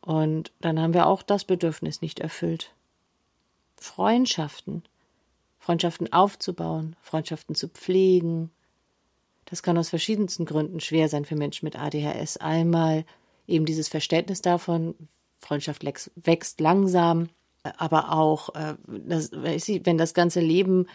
Und 0.00 0.52
dann 0.60 0.80
haben 0.80 0.94
wir 0.94 1.06
auch 1.06 1.22
das 1.22 1.44
Bedürfnis 1.44 2.00
nicht 2.02 2.20
erfüllt. 2.20 2.72
Freundschaften, 3.76 4.82
Freundschaften 5.58 6.12
aufzubauen, 6.12 6.96
Freundschaften 7.02 7.54
zu 7.54 7.68
pflegen. 7.68 8.50
Das 9.44 9.62
kann 9.62 9.78
aus 9.78 9.90
verschiedensten 9.90 10.44
Gründen 10.44 10.80
schwer 10.80 11.08
sein 11.08 11.24
für 11.24 11.36
Menschen 11.36 11.66
mit 11.66 11.78
ADHS. 11.78 12.38
Einmal 12.38 13.04
eben 13.46 13.66
dieses 13.66 13.88
Verständnis 13.88 14.42
davon, 14.42 14.94
Freundschaft 15.38 15.84
wächst 16.16 16.60
langsam, 16.60 17.28
aber 17.62 18.12
auch, 18.12 18.54
äh, 18.54 18.74
wenn 18.86 19.98
das 19.98 20.14
ganze 20.14 20.40
Leben 20.40 20.86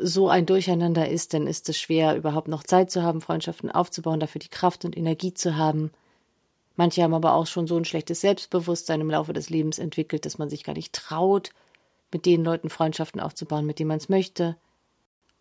so 0.00 0.28
ein 0.28 0.46
Durcheinander 0.46 1.08
ist, 1.08 1.34
dann 1.34 1.46
ist 1.46 1.68
es 1.68 1.78
schwer, 1.78 2.16
überhaupt 2.16 2.48
noch 2.48 2.62
Zeit 2.62 2.90
zu 2.90 3.02
haben, 3.02 3.20
Freundschaften 3.20 3.70
aufzubauen, 3.70 4.20
dafür 4.20 4.40
die 4.40 4.48
Kraft 4.48 4.84
und 4.84 4.96
Energie 4.96 5.34
zu 5.34 5.56
haben. 5.56 5.90
Manche 6.76 7.02
haben 7.02 7.14
aber 7.14 7.34
auch 7.34 7.46
schon 7.46 7.66
so 7.66 7.76
ein 7.76 7.84
schlechtes 7.84 8.20
Selbstbewusstsein 8.20 9.00
im 9.00 9.10
Laufe 9.10 9.32
des 9.32 9.50
Lebens 9.50 9.78
entwickelt, 9.78 10.26
dass 10.26 10.38
man 10.38 10.50
sich 10.50 10.64
gar 10.64 10.74
nicht 10.74 10.92
traut, 10.92 11.50
mit 12.12 12.26
den 12.26 12.44
Leuten 12.44 12.70
Freundschaften 12.70 13.20
aufzubauen, 13.20 13.66
mit 13.66 13.78
denen 13.78 13.88
man 13.88 13.98
es 13.98 14.08
möchte. 14.08 14.56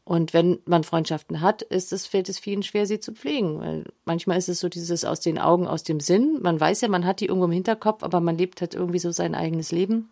Und 0.05 0.33
wenn 0.33 0.59
man 0.65 0.83
Freundschaften 0.83 1.41
hat, 1.41 1.61
ist 1.61 1.93
es, 1.93 2.05
fällt 2.05 2.29
es 2.29 2.37
vielen 2.37 2.61
schwer, 2.61 2.85
sie 2.85 2.99
zu 2.99 3.13
pflegen. 3.13 3.59
Weil 3.59 3.85
manchmal 4.05 4.37
ist 4.37 4.49
es 4.49 4.59
so 4.59 4.69
dieses 4.69 5.05
aus 5.05 5.21
den 5.21 5.39
Augen, 5.39 5.67
aus 5.67 5.83
dem 5.83 5.99
Sinn. 5.99 6.39
Man 6.41 6.59
weiß 6.59 6.81
ja, 6.81 6.89
man 6.89 7.05
hat 7.05 7.21
die 7.21 7.27
irgendwo 7.27 7.45
im 7.45 7.51
Hinterkopf, 7.51 8.03
aber 8.03 8.19
man 8.19 8.37
lebt 8.37 8.59
halt 8.61 8.75
irgendwie 8.75 8.99
so 8.99 9.11
sein 9.11 9.33
eigenes 9.33 9.71
Leben 9.71 10.09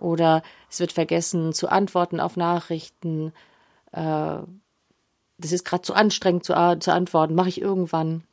oder 0.00 0.42
es 0.70 0.80
wird 0.80 0.92
vergessen 0.92 1.52
zu 1.52 1.68
antworten 1.68 2.20
auf 2.20 2.36
Nachrichten. 2.36 3.32
Äh, 3.92 4.38
das 5.38 5.52
ist 5.52 5.64
gerade 5.64 5.82
zu 5.82 5.94
anstrengend 5.94 6.44
zu, 6.44 6.52
zu 6.80 6.92
antworten, 6.92 7.34
mache 7.34 7.48
ich 7.48 7.60
irgendwann. 7.60 8.24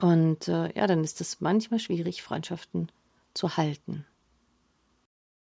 Und 0.00 0.48
äh, 0.48 0.74
ja, 0.76 0.86
dann 0.86 1.04
ist 1.04 1.20
es 1.20 1.40
manchmal 1.40 1.78
schwierig, 1.78 2.22
Freundschaften 2.22 2.90
zu 3.34 3.56
halten. 3.56 4.06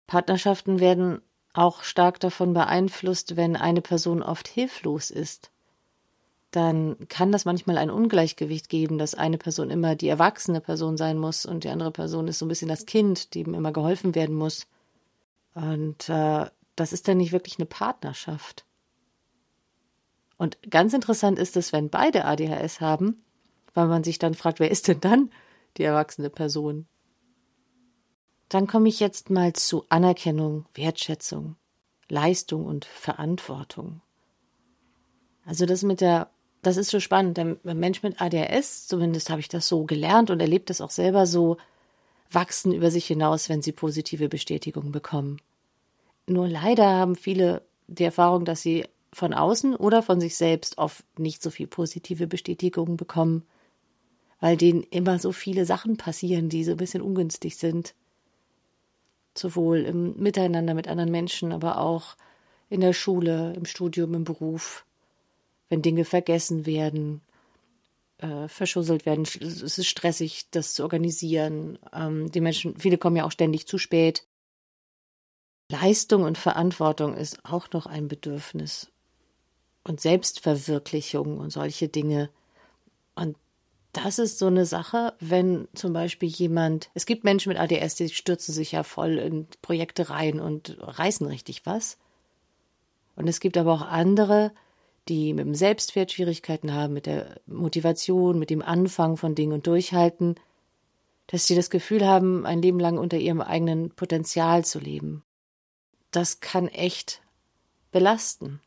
Partnerschaften 0.07 0.81
werden 0.81 1.23
auch 1.53 1.83
stark 1.83 2.21
davon 2.21 2.53
beeinflusst, 2.53 3.37
wenn 3.37 3.57
eine 3.57 3.81
Person 3.81 4.23
oft 4.23 4.49
hilflos 4.49 5.11
ist. 5.11 5.51
Dann 6.51 6.97
kann 7.09 7.31
das 7.31 7.45
manchmal 7.45 7.79
ein 7.79 7.91
Ungleichgewicht 7.91 8.69
geben, 8.69 8.99
dass 8.99 9.15
eine 9.15 9.39
Person 9.39 9.71
immer 9.71 9.95
die 9.95 10.09
erwachsene 10.09 10.61
Person 10.61 10.97
sein 10.97 11.17
muss 11.17 11.47
und 11.47 11.63
die 11.63 11.69
andere 11.69 11.93
Person 11.93 12.27
ist 12.27 12.41
so 12.41 12.45
ein 12.45 12.49
bisschen 12.49 12.69
das 12.69 12.87
Kind, 12.87 13.35
dem 13.35 13.55
immer 13.55 13.73
geholfen 13.73 14.17
werden 14.17 14.35
muss. 14.35 14.67
Und 15.55 16.09
äh, 16.09 16.47
das 16.77 16.93
ist 16.93 17.09
dann 17.09 17.19
nicht 17.19 17.33
wirklich 17.33 17.59
eine 17.59 17.67
Partnerschaft. 17.67 18.65
Und 20.37 20.59
ganz 20.71 20.95
interessant 20.95 21.39
ist 21.39 21.57
es, 21.57 21.73
wenn 21.73 21.91
beide 21.91 22.25
ADHS 22.25 22.81
haben, 22.81 23.23
weil 23.75 23.89
man 23.89 24.05
sich 24.05 24.19
dann 24.19 24.35
fragt, 24.35 24.61
wer 24.61 24.71
ist 24.71 24.89
denn 24.89 25.01
dann 25.01 25.31
die 25.77 25.85
erwachsene 25.85 26.31
Person? 26.31 26.87
Dann 28.49 28.67
komme 28.67 28.89
ich 28.89 29.01
jetzt 29.01 29.31
mal 29.31 29.53
zu 29.53 29.85
Anerkennung, 29.91 30.67
Wertschätzung, 30.75 31.57
Leistung 32.09 32.65
und 32.65 32.85
Verantwortung. 32.85 34.01
Also 35.45 35.67
das 35.67 35.83
mit 35.83 36.01
der, 36.01 36.31
das 36.63 36.77
ist 36.77 36.91
so 36.91 37.01
spannend. 37.01 37.37
Der 37.37 37.57
Mensch 37.63 38.03
mit 38.03 38.21
ADHS, 38.21 38.87
zumindest 38.87 39.31
habe 39.31 39.41
ich 39.41 39.49
das 39.49 39.69
so 39.69 39.85
gelernt 39.85 40.31
und 40.31 40.41
erlebt 40.41 40.71
das 40.71 40.81
auch 40.81 40.91
selber 40.91 41.27
so, 41.27 41.59
wachsen 42.31 42.73
über 42.73 42.91
sich 42.91 43.07
hinaus, 43.07 43.49
wenn 43.49 43.63
sie 43.63 43.73
positive 43.73 44.29
Bestätigung 44.29 44.93
bekommen. 44.93 45.41
Nur 46.27 46.49
leider 46.49 46.89
haben 46.89 47.17
viele 47.17 47.63
die 47.89 48.05
Erfahrung, 48.05 48.45
dass 48.45 48.63
sie 48.63 48.85
von 49.13 49.35
außen 49.35 49.75
oder 49.75 50.03
von 50.03 50.21
sich 50.21 50.37
selbst 50.37 50.79
oft 50.79 51.05
nicht 51.19 51.43
so 51.43 51.51
viel 51.51 51.67
positive 51.67 52.29
Bestätigung 52.29 52.97
bekommen, 52.97 53.45
weil 54.39 54.57
denen 54.57 54.85
immer 54.85 55.19
so 55.19 55.33
viele 55.33 55.67
Sachen 55.67 55.97
passieren, 55.97 56.49
die 56.49 56.65
so 56.65 56.73
ein 56.73 56.77
bisschen 56.77 57.03
ungünstig 57.03 57.57
sind. 57.57 57.95
Sowohl 59.37 59.81
im 59.81 60.17
Miteinander 60.17 60.75
mit 60.75 60.89
anderen 60.89 61.11
Menschen, 61.11 61.53
aber 61.53 61.79
auch 61.79 62.17
in 62.69 62.81
der 62.81 62.93
Schule, 62.93 63.53
im 63.55 63.65
Studium, 63.65 64.15
im 64.15 64.25
Beruf, 64.25 64.85
wenn 65.69 65.83
Dinge 65.83 66.05
vergessen 66.05 66.67
werden, 66.67 67.21
äh, 68.23 68.49
verschusselt 68.49 69.07
werden. 69.07 69.23
Es 69.23 69.79
ist 69.79 69.87
stressig, 69.87 70.51
das 70.51 70.75
zu 70.75 70.83
organisieren. 70.83 71.79
Ähm, 71.93 72.31
die 72.31 72.41
Menschen, 72.41 72.77
viele 72.79 72.99
kommen 72.99 73.17
ja 73.17 73.25
auch 73.25 73.33
ständig 73.33 73.67
zu 73.67 73.79
spät. 73.79 74.27
Leistung 75.71 76.25
und 76.25 76.37
Verantwortung 76.37 77.15
ist 77.15 77.45
auch 77.45 77.71
noch 77.73 77.87
ein 77.87 78.09
Bedürfnis 78.09 78.91
und 79.85 80.01
Selbstverwirklichung 80.01 81.39
und 81.39 81.51
solche 81.51 81.89
Dinge. 81.89 82.31
Und 83.15 83.37
das 83.93 84.19
ist 84.19 84.39
so 84.39 84.47
eine 84.47 84.67
Sache, 84.67 85.15
wenn 85.21 85.69
zum 85.75 85.93
Beispiel 85.93 86.29
jemand, 86.29 86.91
es 86.95 87.07
gibt 87.07 87.25
Menschen 87.25 87.51
mit 87.51 87.59
ADS, 87.59 87.97
die 87.97 88.09
stürzen 88.09 88.53
sich 88.53 88.73
ja 88.73 88.83
voll 88.83 89.19
in 89.19 89.47
Projekte 89.63 90.11
rein 90.11 90.41
und 90.41 90.77
reißen 90.81 91.27
richtig 91.27 91.67
was. 91.67 91.99
Und 93.17 93.29
es 93.29 93.41
gibt 93.41 93.57
aber 93.57 93.73
auch 93.73 93.83
andere, 93.83 94.53
die 95.09 95.35
mit 95.35 95.47
dem 95.47 95.55
Selbstwert 95.55 96.13
Schwierigkeiten 96.13 96.73
haben, 96.73 96.95
mit 96.95 97.07
der 97.07 97.41
Motivation, 97.47 98.39
mit 98.39 98.51
dem 98.51 98.63
Anfang 98.63 99.17
von 99.17 99.35
Dingen 99.35 99.53
und 99.53 99.67
Durchhalten, 99.67 100.37
dass 101.27 101.47
sie 101.47 101.55
das 101.55 101.71
Gefühl 101.71 102.07
haben, 102.07 102.45
ein 102.47 102.63
Leben 102.63 102.81
lang 102.81 102.99
unter 102.99 103.17
ihrem 103.17 103.41
eigenen 103.41 103.91
Potenzial 103.91 104.65
zu 104.65 104.79
leben. 104.79 105.23
Das 106.11 106.41
kann 106.41 106.69
echt 106.69 107.23
belasten. 107.93 108.61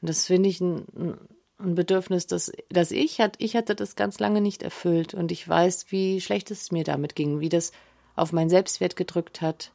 Und 0.00 0.08
das 0.08 0.26
finde 0.26 0.48
ich 0.48 0.60
ein, 0.60 1.18
ein 1.58 1.74
Bedürfnis, 1.74 2.26
das, 2.26 2.52
das 2.68 2.90
ich 2.90 3.20
hatte. 3.20 3.42
Ich 3.42 3.56
hatte 3.56 3.74
das 3.74 3.96
ganz 3.96 4.18
lange 4.18 4.40
nicht 4.40 4.62
erfüllt 4.62 5.14
und 5.14 5.32
ich 5.32 5.48
weiß, 5.48 5.86
wie 5.90 6.20
schlecht 6.20 6.50
es 6.50 6.70
mir 6.72 6.84
damit 6.84 7.14
ging, 7.16 7.40
wie 7.40 7.48
das 7.48 7.72
auf 8.16 8.32
meinen 8.32 8.50
Selbstwert 8.50 8.96
gedrückt 8.96 9.40
hat, 9.40 9.72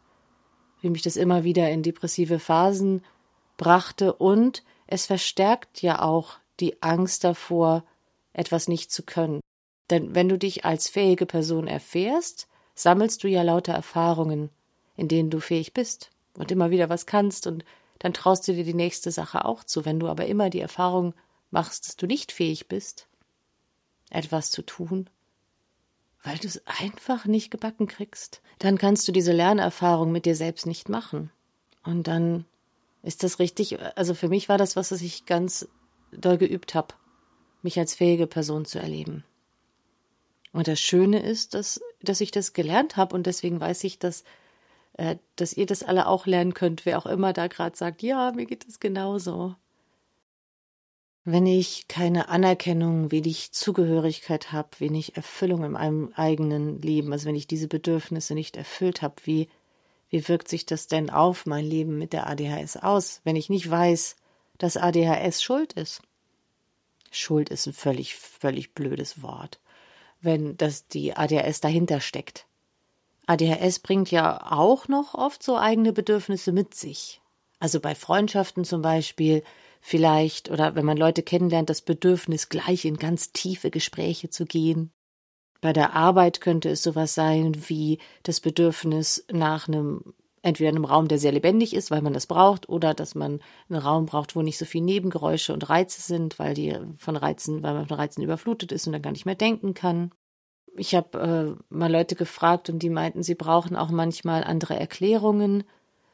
wie 0.82 0.90
mich 0.90 1.02
das 1.02 1.18
immer 1.18 1.44
wieder 1.44 1.70
in 1.70 1.84
depressive 1.84 2.40
Phasen 2.40 3.04
brachte 3.58 4.14
und 4.14 4.64
es 4.92 5.06
verstärkt 5.06 5.84
ja 5.84 6.02
auch 6.02 6.40
die 6.60 6.82
Angst 6.82 7.24
davor, 7.24 7.84
etwas 8.34 8.68
nicht 8.68 8.92
zu 8.92 9.04
können. 9.04 9.40
Denn 9.92 10.16
wenn 10.16 10.28
du 10.28 10.38
dich 10.38 10.66
als 10.66 10.90
fähige 10.90 11.28
Person 11.28 11.68
erfährst, 11.68 12.48
sammelst 12.74 13.24
du 13.24 13.28
ja 13.28 13.44
lauter 13.44 13.74
Erfahrungen, 13.74 14.50
in 14.96 15.08
denen 15.08 15.30
du 15.30 15.40
fähig 15.40 15.74
bist 15.74 16.10
und 16.38 16.52
immer 16.52 16.72
wieder 16.72 16.90
was 16.90 17.06
kannst 17.06 17.46
und 17.46 17.66
dann 18.00 18.14
traust 18.14 18.48
du 18.48 18.54
dir 18.54 18.64
die 18.64 18.74
nächste 18.74 19.12
Sache 19.12 19.46
auch 19.46 19.64
zu. 19.64 19.86
Wenn 19.86 20.00
du 20.00 20.08
aber 20.08 20.26
immer 20.26 20.50
die 20.50 20.62
Erfahrung 20.62 21.14
machst, 21.52 21.88
dass 21.88 21.96
du 21.96 22.08
nicht 22.08 22.32
fähig 22.32 22.68
bist, 22.68 23.08
etwas 24.10 24.50
zu 24.50 24.64
tun, 24.64 25.08
weil 26.24 26.38
du 26.40 26.48
es 26.48 26.64
einfach 26.66 27.26
nicht 27.26 27.52
gebacken 27.52 27.86
kriegst, 27.86 28.42
dann 28.58 28.80
kannst 28.80 29.08
du 29.08 29.12
diese 29.12 29.34
Lernerfahrung 29.34 30.12
mit 30.12 30.26
dir 30.26 30.36
selbst 30.36 30.66
nicht 30.66 30.90
machen. 30.90 31.30
Und 31.84 32.08
dann 32.08 32.46
ist 33.04 33.24
das 33.24 33.40
richtig, 33.40 33.80
also 33.96 34.14
für 34.14 34.30
mich 34.30 34.50
war 34.50 34.58
das 34.58 34.76
was, 34.76 34.92
was 34.92 35.02
ich 35.02 35.26
ganz 35.26 35.68
doll 36.12 36.38
geübt 36.38 36.76
habe, 36.76 36.96
mich 37.62 37.80
als 37.80 37.96
fähige 37.96 38.28
Person 38.28 38.66
zu 38.66 38.80
erleben. 38.80 39.24
Und 40.52 40.68
das 40.68 40.80
Schöne 40.80 41.22
ist, 41.22 41.54
dass, 41.54 41.80
dass 42.02 42.22
ich 42.22 42.32
das 42.32 42.54
gelernt 42.54 42.98
habe 42.98 43.16
und 43.16 43.28
deswegen 43.28 43.60
weiß 43.60 43.84
ich, 43.84 44.00
dass 44.00 44.24
äh, 45.00 45.16
dass 45.38 45.54
ihr 45.54 45.66
das 45.66 45.82
alle 45.82 46.08
auch 46.08 46.26
lernen 46.26 46.54
könnt, 46.54 46.86
wer 46.86 46.98
auch 46.98 47.06
immer 47.06 47.32
da 47.32 47.48
gerade 47.48 47.78
sagt, 47.78 48.04
ja, 48.04 48.34
mir 48.34 48.46
geht 48.46 48.68
es 48.68 48.82
genauso. 48.82 49.56
Wenn 51.24 51.46
ich 51.46 51.88
keine 51.88 52.28
Anerkennung, 52.28 53.10
wenig 53.10 53.54
Zugehörigkeit 53.54 54.52
habe, 54.52 54.70
wenig 54.80 55.16
Erfüllung 55.16 55.64
in 55.64 55.72
meinem 55.72 56.12
eigenen 56.16 56.82
Leben, 56.82 57.14
also 57.14 57.28
wenn 57.28 57.36
ich 57.36 57.48
diese 57.48 57.70
Bedürfnisse 57.70 58.34
nicht 58.34 58.58
erfüllt 58.58 59.02
habe, 59.02 59.16
wie, 59.24 59.48
wie 60.10 60.28
wirkt 60.28 60.48
sich 60.48 60.66
das 60.66 60.88
denn 60.88 61.10
auf 61.10 61.46
mein 61.46 61.66
Leben 61.66 61.98
mit 61.98 62.14
der 62.14 62.28
ADHS 62.28 62.78
aus, 62.78 63.22
wenn 63.24 63.36
ich 63.36 63.50
nicht 63.50 63.70
weiß, 63.70 64.16
dass 64.58 64.78
ADHS 64.78 65.42
Schuld 65.42 65.74
ist? 65.74 66.02
Schuld 67.12 67.50
ist 67.50 67.68
ein 67.68 67.74
völlig, 67.74 68.16
völlig 68.16 68.74
blödes 68.74 69.22
Wort, 69.22 69.60
wenn 70.22 70.58
das 70.58 70.88
die 70.88 71.16
ADHS 71.16 71.62
dahinter 71.62 72.02
steckt. 72.02 72.46
ADHS 73.28 73.80
bringt 73.80 74.10
ja 74.10 74.52
auch 74.52 74.88
noch 74.88 75.14
oft 75.14 75.44
so 75.44 75.58
eigene 75.58 75.94
Bedürfnisse 75.94 76.52
mit 76.52 76.74
sich. 76.74 77.22
Also 77.60 77.80
bei 77.80 77.94
Freundschaften 77.94 78.64
zum 78.66 78.82
Beispiel 78.82 79.44
vielleicht 79.82 80.50
oder 80.50 80.76
wenn 80.76 80.86
man 80.86 80.98
Leute 80.98 81.24
kennenlernt, 81.24 81.70
das 81.70 81.82
Bedürfnis, 81.82 82.50
gleich 82.50 82.86
in 82.86 82.98
ganz 82.98 83.32
tiefe 83.32 83.70
Gespräche 83.70 84.30
zu 84.30 84.46
gehen. 84.46 84.92
Bei 85.62 85.74
der 85.74 85.94
Arbeit 85.94 86.42
könnte 86.42 86.70
es 86.70 86.82
sowas 86.82 87.14
sein 87.14 87.56
wie 87.68 88.00
das 88.24 88.40
Bedürfnis 88.40 89.26
nach 89.32 89.68
einem 89.68 90.14
entweder 90.42 90.70
einem 90.70 90.86
Raum, 90.86 91.08
der 91.08 91.20
sehr 91.20 91.32
lebendig 91.32 91.76
ist, 91.76 91.92
weil 91.92 92.02
man 92.02 92.14
das 92.14 92.28
braucht, 92.28 92.70
oder 92.70 92.94
dass 92.94 93.16
man 93.16 93.42
einen 93.70 93.80
Raum 93.80 94.06
braucht, 94.06 94.36
wo 94.36 94.42
nicht 94.42 94.58
so 94.58 94.66
viel 94.66 94.82
Nebengeräusche 94.82 95.54
und 95.54 95.70
Reize 95.70 96.02
sind, 96.02 96.40
weil 96.40 96.54
die 96.54 96.78
von 96.98 97.16
Reizen, 97.16 97.64
weil 97.64 97.74
man 97.74 97.88
von 97.88 97.98
Reizen 97.98 98.22
überflutet 98.22 98.72
ist 98.72 98.88
und 98.88 98.94
dann 98.94 99.02
gar 99.02 99.12
nicht 99.12 99.26
mehr 99.26 99.36
denken 99.36 99.74
kann. 99.74 100.12
Ich 100.78 100.96
habe 100.96 101.58
äh, 101.60 101.74
mal 101.74 101.92
Leute 101.92 102.16
gefragt 102.16 102.70
und 102.70 102.80
die 102.80 102.90
meinten, 102.90 103.24
sie 103.24 103.36
brauchen 103.36 103.76
auch 103.76 103.90
manchmal 103.90 104.44
andere 104.44 104.80
Erklärungen, 104.80 105.64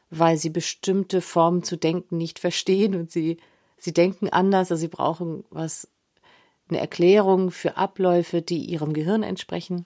weil 0.10 0.38
sie 0.38 0.50
bestimmte 0.50 1.22
Formen 1.22 1.64
zu 1.64 1.78
denken 1.78 2.18
nicht 2.18 2.40
verstehen 2.40 2.96
und 2.96 3.12
sie, 3.12 3.38
sie 3.78 3.94
denken 3.94 4.30
anders, 4.30 4.72
also 4.72 4.82
sie 4.82 4.88
brauchen 4.88 5.44
was, 5.50 5.88
eine 6.70 6.80
Erklärung 6.80 7.52
für 7.52 7.78
Abläufe, 7.78 8.42
die 8.42 8.66
ihrem 8.66 8.94
Gehirn 8.94 9.24
entsprechen. 9.24 9.86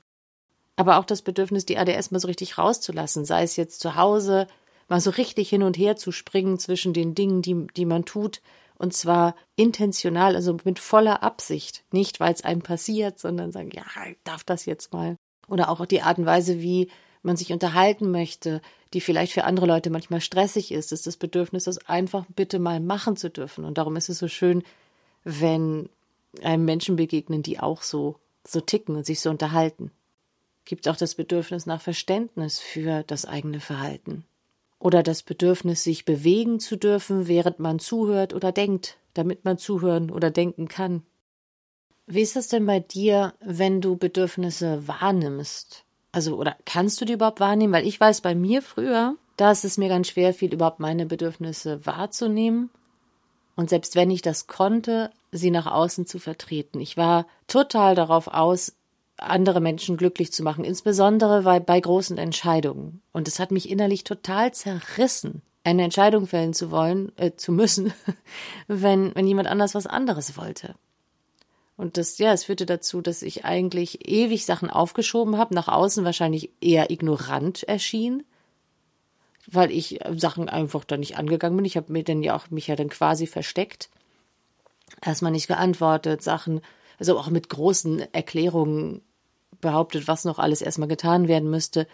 Aber 0.76 0.98
auch 0.98 1.06
das 1.06 1.22
Bedürfnis, 1.22 1.66
die 1.66 1.78
ADS 1.78 2.12
mal 2.12 2.20
so 2.20 2.28
richtig 2.28 2.58
rauszulassen, 2.58 3.26
sei 3.26 3.44
es 3.44 3.58
jetzt 3.58 3.82
zu 3.82 3.96
Hause, 3.96 4.48
mal 4.88 5.02
so 5.02 5.10
richtig 5.10 5.50
hin 5.50 5.64
und 5.64 5.78
her 5.78 5.98
zu 5.98 6.12
springen 6.12 6.58
zwischen 6.58 6.94
den 6.94 7.16
Dingen, 7.16 7.42
die, 7.42 7.68
die 7.76 7.86
man 7.86 8.06
tut, 8.06 8.42
und 8.80 8.94
zwar 8.94 9.36
intentional, 9.58 10.36
also 10.36 10.56
mit 10.64 10.80
voller 10.80 11.22
Absicht. 11.22 11.84
Nicht, 11.92 12.22
weil 12.22 12.34
es 12.34 12.46
einem 12.46 12.62
passiert, 12.62 13.20
sondern 13.20 13.52
sagen, 13.52 13.72
ja, 13.74 13.84
ich 14.10 14.18
darf 14.24 14.46
das 14.46 14.66
jetzt 14.66 14.94
mal. 14.94 15.18
Oder 15.50 15.70
auch 15.70 15.86
die 15.86 16.02
Art 16.02 16.18
und 16.18 16.26
Weise, 16.26 16.62
wie 16.62 16.90
man 17.22 17.36
sich 17.36 17.52
unterhalten 17.52 18.10
möchte, 18.10 18.62
die 18.94 19.02
vielleicht 19.02 19.34
für 19.34 19.44
andere 19.44 19.66
Leute 19.66 19.90
manchmal 19.90 20.22
stressig 20.22 20.72
ist, 20.72 20.94
ist 20.94 21.08
das 21.08 21.18
Bedürfnis, 21.18 21.66
das 21.66 21.86
einfach 21.90 22.26
bitte 22.34 22.58
mal 22.58 22.80
machen 22.80 23.18
zu 23.18 23.30
dürfen. 23.30 23.66
Und 23.66 23.78
darum 23.78 23.98
ist 23.98 24.08
es 24.08 24.18
so 24.18 24.30
schön, 24.30 24.64
wenn 25.26 25.90
einem 26.44 26.66
Menschen 26.66 26.96
begegnen, 26.96 27.44
die 27.44 27.60
auch 27.60 27.82
so, 27.82 28.18
so 28.46 28.62
ticken 28.62 28.96
und 28.96 29.06
sich 29.06 29.20
so 29.20 29.30
unterhalten. 29.30 29.92
Gibt 30.66 30.88
auch 30.88 30.98
das 30.98 31.16
Bedürfnis 31.16 31.66
nach 31.66 31.82
Verständnis 31.82 32.60
für 32.60 33.04
das 33.04 33.26
eigene 33.26 33.60
Verhalten 33.60 34.26
oder 34.80 35.04
das 35.04 35.24
Bedürfnis, 35.24 35.84
sich 35.84 36.06
bewegen 36.06 36.60
zu 36.60 36.78
dürfen, 36.78 37.28
während 37.28 37.60
man 37.60 37.80
zuhört 37.80 38.34
oder 38.34 38.52
denkt, 38.52 38.98
damit 39.14 39.44
man 39.44 39.58
zuhören 39.58 40.10
oder 40.10 40.32
denken 40.32 40.68
kann. 40.68 41.04
Wie 42.08 42.22
ist 42.22 42.36
das 42.36 42.48
denn 42.48 42.66
bei 42.66 42.80
dir, 42.80 43.34
wenn 43.42 43.82
du 43.82 43.98
Bedürfnisse 43.98 44.88
wahrnimmst? 44.88 45.84
Also, 46.12 46.38
oder 46.38 46.56
kannst 46.66 47.00
du 47.00 47.06
die 47.06 47.14
überhaupt 47.14 47.40
wahrnehmen? 47.40 47.74
Weil 47.74 47.86
ich 47.86 48.00
weiß, 48.00 48.22
bei 48.22 48.34
mir 48.34 48.62
früher, 48.62 49.16
da 49.38 49.52
ist 49.52 49.66
es 49.66 49.78
mir 49.78 49.90
ganz 49.90 50.08
schwer 50.08 50.34
fiel, 50.34 50.54
überhaupt 50.54 50.80
meine 50.80 51.06
Bedürfnisse 51.06 51.86
wahrzunehmen 51.86 52.72
Und 53.60 53.70
selbst 53.70 53.98
wenn 53.98 54.10
ich 54.10 54.22
das 54.22 54.48
konnte, 54.48 55.12
sie 55.34 55.52
nach 55.52 55.66
außen 55.66 56.08
zu 56.08 56.18
vertreten. 56.18 56.80
Ich 56.80 56.96
war 56.96 57.26
total 57.46 57.94
darauf 57.94 58.30
aus, 58.30 58.72
andere 59.18 59.60
Menschen 59.60 59.98
glücklich 59.98 60.32
zu 60.32 60.44
machen, 60.44 60.64
insbesondere 60.64 61.42
bei, 61.42 61.60
bei 61.60 61.78
großen 61.78 62.18
Entscheidungen. 62.18 63.02
Und 63.12 63.28
es 63.28 63.38
hat 63.38 63.52
mich 63.52 63.70
innerlich 63.70 64.06
total 64.06 64.54
zerrissen, 64.54 65.42
eine 65.66 65.84
Entscheidung 65.84 66.26
fällen 66.26 66.54
zu 66.54 66.72
wollen, 66.72 67.12
äh, 67.18 67.32
zu 67.36 67.52
müssen, 67.52 67.92
wenn, 68.70 69.14
wenn 69.14 69.28
jemand 69.28 69.50
anders 69.50 69.76
was 69.76 69.88
anderes 69.88 70.38
wollte. 70.38 70.76
Und 71.76 71.98
das, 71.98 72.18
ja, 72.18 72.32
es 72.32 72.46
führte 72.46 72.66
dazu, 72.66 73.02
dass 73.02 73.22
ich 73.22 73.44
eigentlich 73.44 74.08
ewig 74.08 74.46
Sachen 74.46 74.70
aufgeschoben 74.70 75.38
habe, 75.38 75.54
nach 75.54 75.68
außen 75.68 76.06
wahrscheinlich 76.06 76.50
eher 76.62 76.92
ignorant 76.92 77.64
erschien, 77.64 78.24
weil 79.52 79.72
ich 79.72 80.00
Sachen 80.16 80.50
einfach 80.50 80.84
da 80.84 80.98
nicht 80.98 81.18
angegangen 81.18 81.58
bin. 81.58 81.66
Ich 81.66 81.78
habe 81.78 81.92
mir 81.92 82.04
dann 82.04 82.22
ja 82.22 82.36
auch 82.36 82.50
mich 82.50 82.68
ja 82.68 82.76
dann 82.76 82.90
quasi 82.90 83.28
versteckt. 83.28 83.90
Erstmal 85.04 85.32
nicht 85.32 85.48
geantwortet, 85.48 86.22
Sachen, 86.22 86.62
also 87.00 87.18
auch 87.18 87.30
mit 87.30 87.50
großen 87.50 88.14
Erklärungen 88.14 89.02
behauptet, 89.62 90.08
was 90.08 90.26
noch 90.26 90.40
alles 90.40 90.62
erstmal 90.62 90.88
getan 90.88 91.28
werden 91.28 91.50
müsste, 91.50 91.88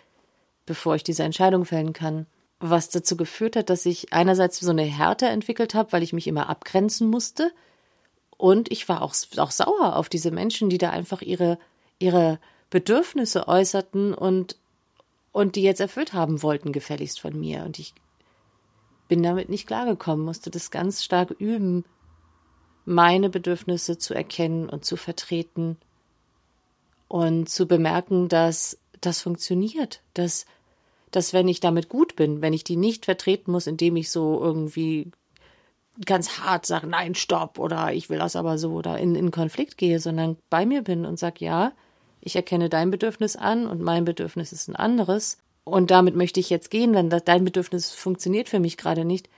bevor 0.65 0.95
ich 0.95 1.03
diese 1.03 1.24
Entscheidung 1.24 1.65
fällen 1.65 1.93
kann. 1.93 2.25
Was 2.59 2.89
dazu 2.89 3.17
geführt 3.17 3.55
hat, 3.55 3.69
dass 3.69 3.85
ich 3.85 4.13
einerseits 4.13 4.59
so 4.59 4.71
eine 4.71 4.83
Härte 4.83 5.27
entwickelt 5.27 5.75
habe, 5.75 5.91
weil 5.91 6.03
ich 6.03 6.13
mich 6.13 6.27
immer 6.27 6.50
abgrenzen 6.50 7.09
musste. 7.09 7.51
Und 8.38 8.71
ich 8.71 8.88
war 8.89 9.01
auch, 9.01 9.15
auch 9.38 9.51
sauer 9.51 9.95
auf 9.95 10.09
diese 10.09 10.31
Menschen, 10.31 10.69
die 10.69 10.77
da 10.77 10.89
einfach 10.89 11.21
ihre, 11.21 11.59
ihre 12.00 12.39
Bedürfnisse 12.69 13.47
äußerten 13.47 14.13
und, 14.13 14.57
und 15.36 15.58
die 15.58 15.63
jetzt 15.63 15.82
erfüllt 15.82 16.13
haben 16.13 16.42
wollten, 16.44 16.72
gefälligst 16.72 17.20
von 17.20 17.38
mir. 17.38 17.65
Und 17.65 17.77
ich 17.77 17.94
bin 19.10 19.22
damit 19.22 19.50
nicht 19.50 19.68
klargekommen, 19.68 20.24
musste 20.24 20.50
das 20.50 20.72
ganz 20.72 21.04
stark 21.04 21.30
üben, 21.30 21.84
meine 22.86 23.30
Bedürfnisse 23.30 23.98
zu 23.98 24.13
erkennen 24.13 24.70
und 24.70 24.86
zu 24.86 24.96
vertreten 24.96 25.75
und 27.10 27.50
zu 27.50 27.68
bemerken, 27.68 28.30
dass 28.30 28.80
das 29.01 29.22
funktioniert, 29.22 30.00
dass, 30.13 30.46
dass 31.12 31.34
wenn 31.34 31.50
ich 31.50 31.60
damit 31.60 31.89
gut 31.89 32.15
bin, 32.15 32.42
wenn 32.42 32.54
ich 32.54 32.63
die 32.63 32.77
nicht 32.77 33.04
vertreten 33.04 33.51
muss, 33.51 33.68
indem 33.68 33.98
ich 33.98 34.12
so 34.12 34.39
irgendwie 34.42 35.12
ganz 36.06 36.39
hart 36.39 36.65
sage, 36.65 36.88
nein, 36.88 37.13
stopp 37.13 37.60
oder 37.60 37.92
ich 37.92 38.10
will 38.10 38.20
das 38.20 38.38
aber 38.38 38.58
so 38.58 38.72
oder 38.72 39.00
in, 39.00 39.15
in 39.15 39.32
Konflikt 39.32 39.77
gehe, 39.77 40.00
sondern 40.00 40.38
bei 40.50 40.65
mir 40.65 40.82
bin 40.82 41.06
und 41.06 41.20
sage, 41.20 41.44
ja, 41.44 41.74
ich 42.25 42.36
erkenne 42.36 42.70
dein 42.70 42.89
Bedürfnis 42.89 43.36
an 43.36 43.67
und 43.67 43.82
mein 43.82 44.03
Bedürfnis 44.03 44.51
ist 44.51 44.67
ein 44.67 44.75
anderes 44.75 45.38
und 45.63 45.91
damit 45.91 46.15
möchte 46.15 46.39
ich 46.39 46.50
jetzt 46.50 46.72
gehen, 46.72 46.94
wenn 46.94 47.10
das, 47.10 47.24
dein 47.24 47.46
Bedürfnis 47.46 47.91
funktioniert 47.91 48.50
für 48.50 48.60
mich 48.60 48.77
gerade 48.77 49.05
nicht, 49.05 49.29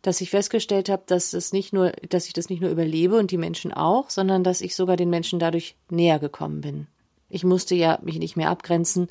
dass 0.00 0.20
ich 0.20 0.30
festgestellt 0.30 0.88
habe, 0.88 1.02
dass 1.06 1.32
es 1.32 1.52
nicht 1.52 1.72
nur, 1.72 1.90
dass 2.08 2.26
ich 2.26 2.32
das 2.32 2.48
nicht 2.48 2.62
nur 2.62 2.70
überlebe 2.70 3.18
und 3.18 3.32
die 3.32 3.36
Menschen 3.36 3.72
auch, 3.72 4.08
sondern 4.08 4.44
dass 4.44 4.60
ich 4.60 4.76
sogar 4.76 4.96
den 4.96 5.10
Menschen 5.10 5.40
dadurch 5.40 5.74
näher 5.90 6.20
gekommen 6.20 6.60
bin. 6.60 6.86
Ich 7.28 7.42
musste 7.44 7.74
ja 7.74 7.98
mich 8.02 8.18
nicht 8.20 8.36
mehr 8.36 8.50
abgrenzen 8.50 9.08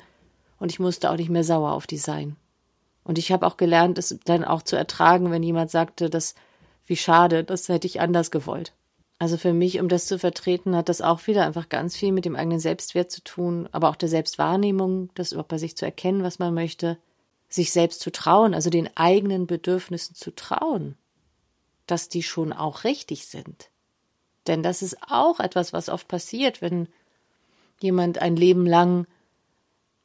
und 0.58 0.72
ich 0.72 0.80
musste 0.80 1.10
auch 1.10 1.16
nicht 1.16 1.30
mehr 1.30 1.44
sauer 1.44 1.72
auf 1.72 1.86
die 1.86 1.98
sein. 1.98 2.36
Und 3.04 3.18
ich 3.18 3.30
habe 3.30 3.46
auch 3.46 3.58
gelernt, 3.58 3.98
es 3.98 4.18
dann 4.24 4.42
auch 4.42 4.62
zu 4.62 4.76
ertragen, 4.76 5.30
wenn 5.30 5.42
jemand 5.42 5.70
sagte, 5.70 6.08
dass 6.08 6.34
wie 6.86 6.96
schade, 6.96 7.44
das 7.44 7.68
hätte 7.68 7.86
ich 7.86 8.00
anders 8.00 8.30
gewollt. 8.30 8.72
Also 9.20 9.36
für 9.36 9.52
mich, 9.52 9.78
um 9.80 9.88
das 9.88 10.06
zu 10.06 10.18
vertreten, 10.18 10.74
hat 10.74 10.88
das 10.88 11.02
auch 11.02 11.26
wieder 11.26 11.44
einfach 11.44 11.68
ganz 11.68 11.94
viel 11.94 12.10
mit 12.10 12.24
dem 12.24 12.36
eigenen 12.36 12.58
Selbstwert 12.58 13.10
zu 13.10 13.22
tun, 13.22 13.68
aber 13.70 13.90
auch 13.90 13.96
der 13.96 14.08
Selbstwahrnehmung, 14.08 15.10
das 15.14 15.32
überhaupt 15.32 15.50
bei 15.50 15.58
sich 15.58 15.76
zu 15.76 15.84
erkennen, 15.84 16.22
was 16.22 16.38
man 16.38 16.54
möchte 16.54 16.96
sich 17.50 17.70
selbst 17.70 18.00
zu 18.00 18.10
trauen, 18.10 18.54
also 18.54 18.70
den 18.70 18.88
eigenen 18.96 19.46
Bedürfnissen 19.46 20.14
zu 20.16 20.34
trauen, 20.34 20.96
dass 21.86 22.08
die 22.08 22.22
schon 22.22 22.54
auch 22.54 22.84
richtig 22.84 23.26
sind. 23.26 23.68
Denn 24.46 24.62
das 24.62 24.80
ist 24.80 24.96
auch 25.10 25.38
etwas, 25.38 25.74
was 25.74 25.90
oft 25.90 26.08
passiert, 26.08 26.62
wenn 26.62 26.88
jemand 27.82 28.22
ein 28.22 28.36
Leben 28.36 28.64
lang 28.64 29.06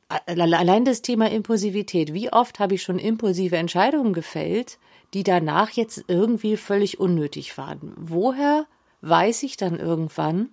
allein 0.10 0.84
das 0.84 1.04
Thema 1.04 1.32
Impulsivität. 1.32 2.14
Wie 2.14 2.34
oft 2.34 2.60
habe 2.60 2.76
ich 2.76 2.84
schon 2.84 3.00
impulsive 3.00 3.56
Entscheidungen 3.56 4.12
gefällt, 4.12 4.78
die 5.14 5.24
danach 5.24 5.70
jetzt 5.70 6.04
irgendwie 6.10 6.58
völlig 6.58 7.00
unnötig 7.00 7.58
waren? 7.58 7.94
Woher 7.96 8.68
weiß 9.08 9.44
ich 9.44 9.58
dann 9.58 9.80
irgendwann, 9.80 10.50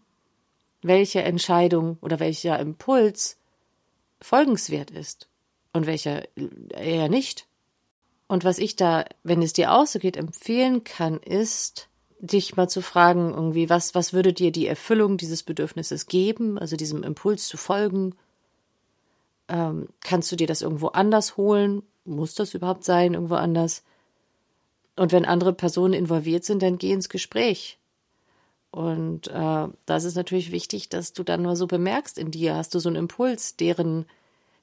welche 0.82 1.22
Entscheidung 1.22 1.98
oder 2.00 2.20
welcher 2.20 2.58
Impuls 2.58 3.38
folgenswert 4.20 4.90
ist? 4.90 5.28
und 5.72 5.86
welcher 5.86 6.22
eher 6.70 7.08
nicht. 7.08 7.46
Und 8.28 8.44
was 8.44 8.58
ich 8.58 8.76
da, 8.76 9.04
wenn 9.22 9.42
es 9.42 9.52
dir 9.52 9.72
auch 9.72 9.86
so 9.86 9.98
geht, 9.98 10.16
empfehlen 10.16 10.84
kann, 10.84 11.18
ist, 11.18 11.88
dich 12.18 12.56
mal 12.56 12.68
zu 12.68 12.80
fragen, 12.82 13.32
irgendwie, 13.34 13.68
was, 13.68 13.94
was 13.94 14.12
würde 14.12 14.32
dir 14.32 14.52
die 14.52 14.66
Erfüllung 14.66 15.16
dieses 15.16 15.42
Bedürfnisses 15.42 16.06
geben, 16.06 16.58
also 16.58 16.76
diesem 16.76 17.02
Impuls 17.02 17.48
zu 17.48 17.56
folgen? 17.56 18.14
Ähm, 19.48 19.88
kannst 20.00 20.30
du 20.30 20.36
dir 20.36 20.46
das 20.46 20.62
irgendwo 20.62 20.88
anders 20.88 21.36
holen? 21.36 21.82
Muss 22.04 22.34
das 22.34 22.54
überhaupt 22.54 22.84
sein, 22.84 23.14
irgendwo 23.14 23.34
anders? 23.34 23.82
Und 24.96 25.12
wenn 25.12 25.24
andere 25.24 25.52
Personen 25.52 25.94
involviert 25.94 26.44
sind, 26.44 26.62
dann 26.62 26.78
geh 26.78 26.92
ins 26.92 27.08
Gespräch. 27.08 27.78
Und 28.72 29.28
äh, 29.28 29.68
das 29.84 30.04
ist 30.04 30.16
natürlich 30.16 30.50
wichtig, 30.50 30.88
dass 30.88 31.12
du 31.12 31.22
dann 31.22 31.42
nur 31.42 31.56
so 31.56 31.66
bemerkst 31.66 32.16
in 32.18 32.30
dir, 32.30 32.56
hast 32.56 32.74
du 32.74 32.78
so 32.78 32.88
einen 32.88 32.96
Impuls, 32.96 33.54
deren 33.56 34.06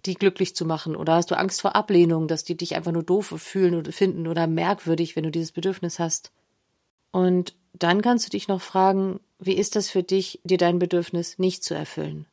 die 0.05 0.15
glücklich 0.15 0.55
zu 0.55 0.65
machen? 0.65 0.95
Oder 0.95 1.13
hast 1.13 1.29
du 1.29 1.37
Angst 1.37 1.61
vor 1.61 1.75
Ablehnung, 1.75 2.27
dass 2.27 2.43
die 2.43 2.57
dich 2.57 2.75
einfach 2.75 2.91
nur 2.91 3.03
doof 3.03 3.35
fühlen 3.37 3.75
oder 3.75 3.91
finden 3.91 4.27
oder 4.27 4.47
merkwürdig, 4.47 5.15
wenn 5.15 5.25
du 5.25 5.31
dieses 5.31 5.51
Bedürfnis 5.51 5.99
hast? 5.99 6.31
Und 7.11 7.53
dann 7.73 8.01
kannst 8.01 8.25
du 8.25 8.31
dich 8.31 8.47
noch 8.47 8.61
fragen, 8.61 9.19
wie 9.37 9.53
ist 9.53 9.75
das 9.75 9.89
für 9.89 10.01
dich, 10.01 10.39
dir 10.43 10.57
dein 10.57 10.79
Bedürfnis 10.79 11.37
nicht 11.37 11.63
zu 11.63 11.75
erfüllen? 11.75 12.25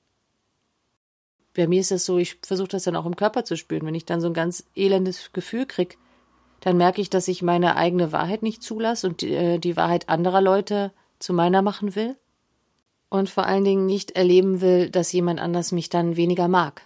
Bei 1.55 1.67
mir 1.67 1.81
ist 1.81 1.91
das 1.91 2.07
so, 2.07 2.17
ich 2.17 2.39
versuche 2.43 2.69
das 2.69 2.85
dann 2.85 2.97
auch 2.97 3.07
im 3.07 3.17
Körper 3.17 3.45
zu 3.45 3.57
spüren. 3.57 3.85
Wenn 3.85 3.95
ich 3.95 4.07
dann 4.07 4.23
so 4.23 4.29
ein 4.29 4.35
ganz 4.35 4.65
elendes 4.75 5.31
Gefühl 5.33 5.67
krieg, 5.67 5.99
dann 6.61 6.79
merke 6.79 7.03
ich, 7.03 7.11
dass 7.11 7.29
ich 7.29 7.43
meine 7.43 7.77
eigene 7.77 8.13
Wahrheit 8.13 8.43
nicht 8.43 8.63
zulasse 8.63 9.09
und 9.09 9.21
die, 9.21 9.35
äh, 9.35 9.59
die 9.59 9.77
Wahrheit 9.77 10.09
anderer 10.09 10.41
Leute 10.41 10.93
zu 11.19 11.33
meiner 11.33 11.63
machen 11.63 11.95
will. 11.95 12.17
Und 13.09 13.31
vor 13.31 13.47
allen 13.47 13.65
Dingen 13.65 13.87
nicht 13.87 14.13
erleben 14.13 14.61
will, 14.61 14.91
dass 14.91 15.13
jemand 15.13 15.41
anders 15.41 15.73
mich 15.73 15.89
dann 15.89 16.17
weniger 16.17 16.49
mag 16.49 16.83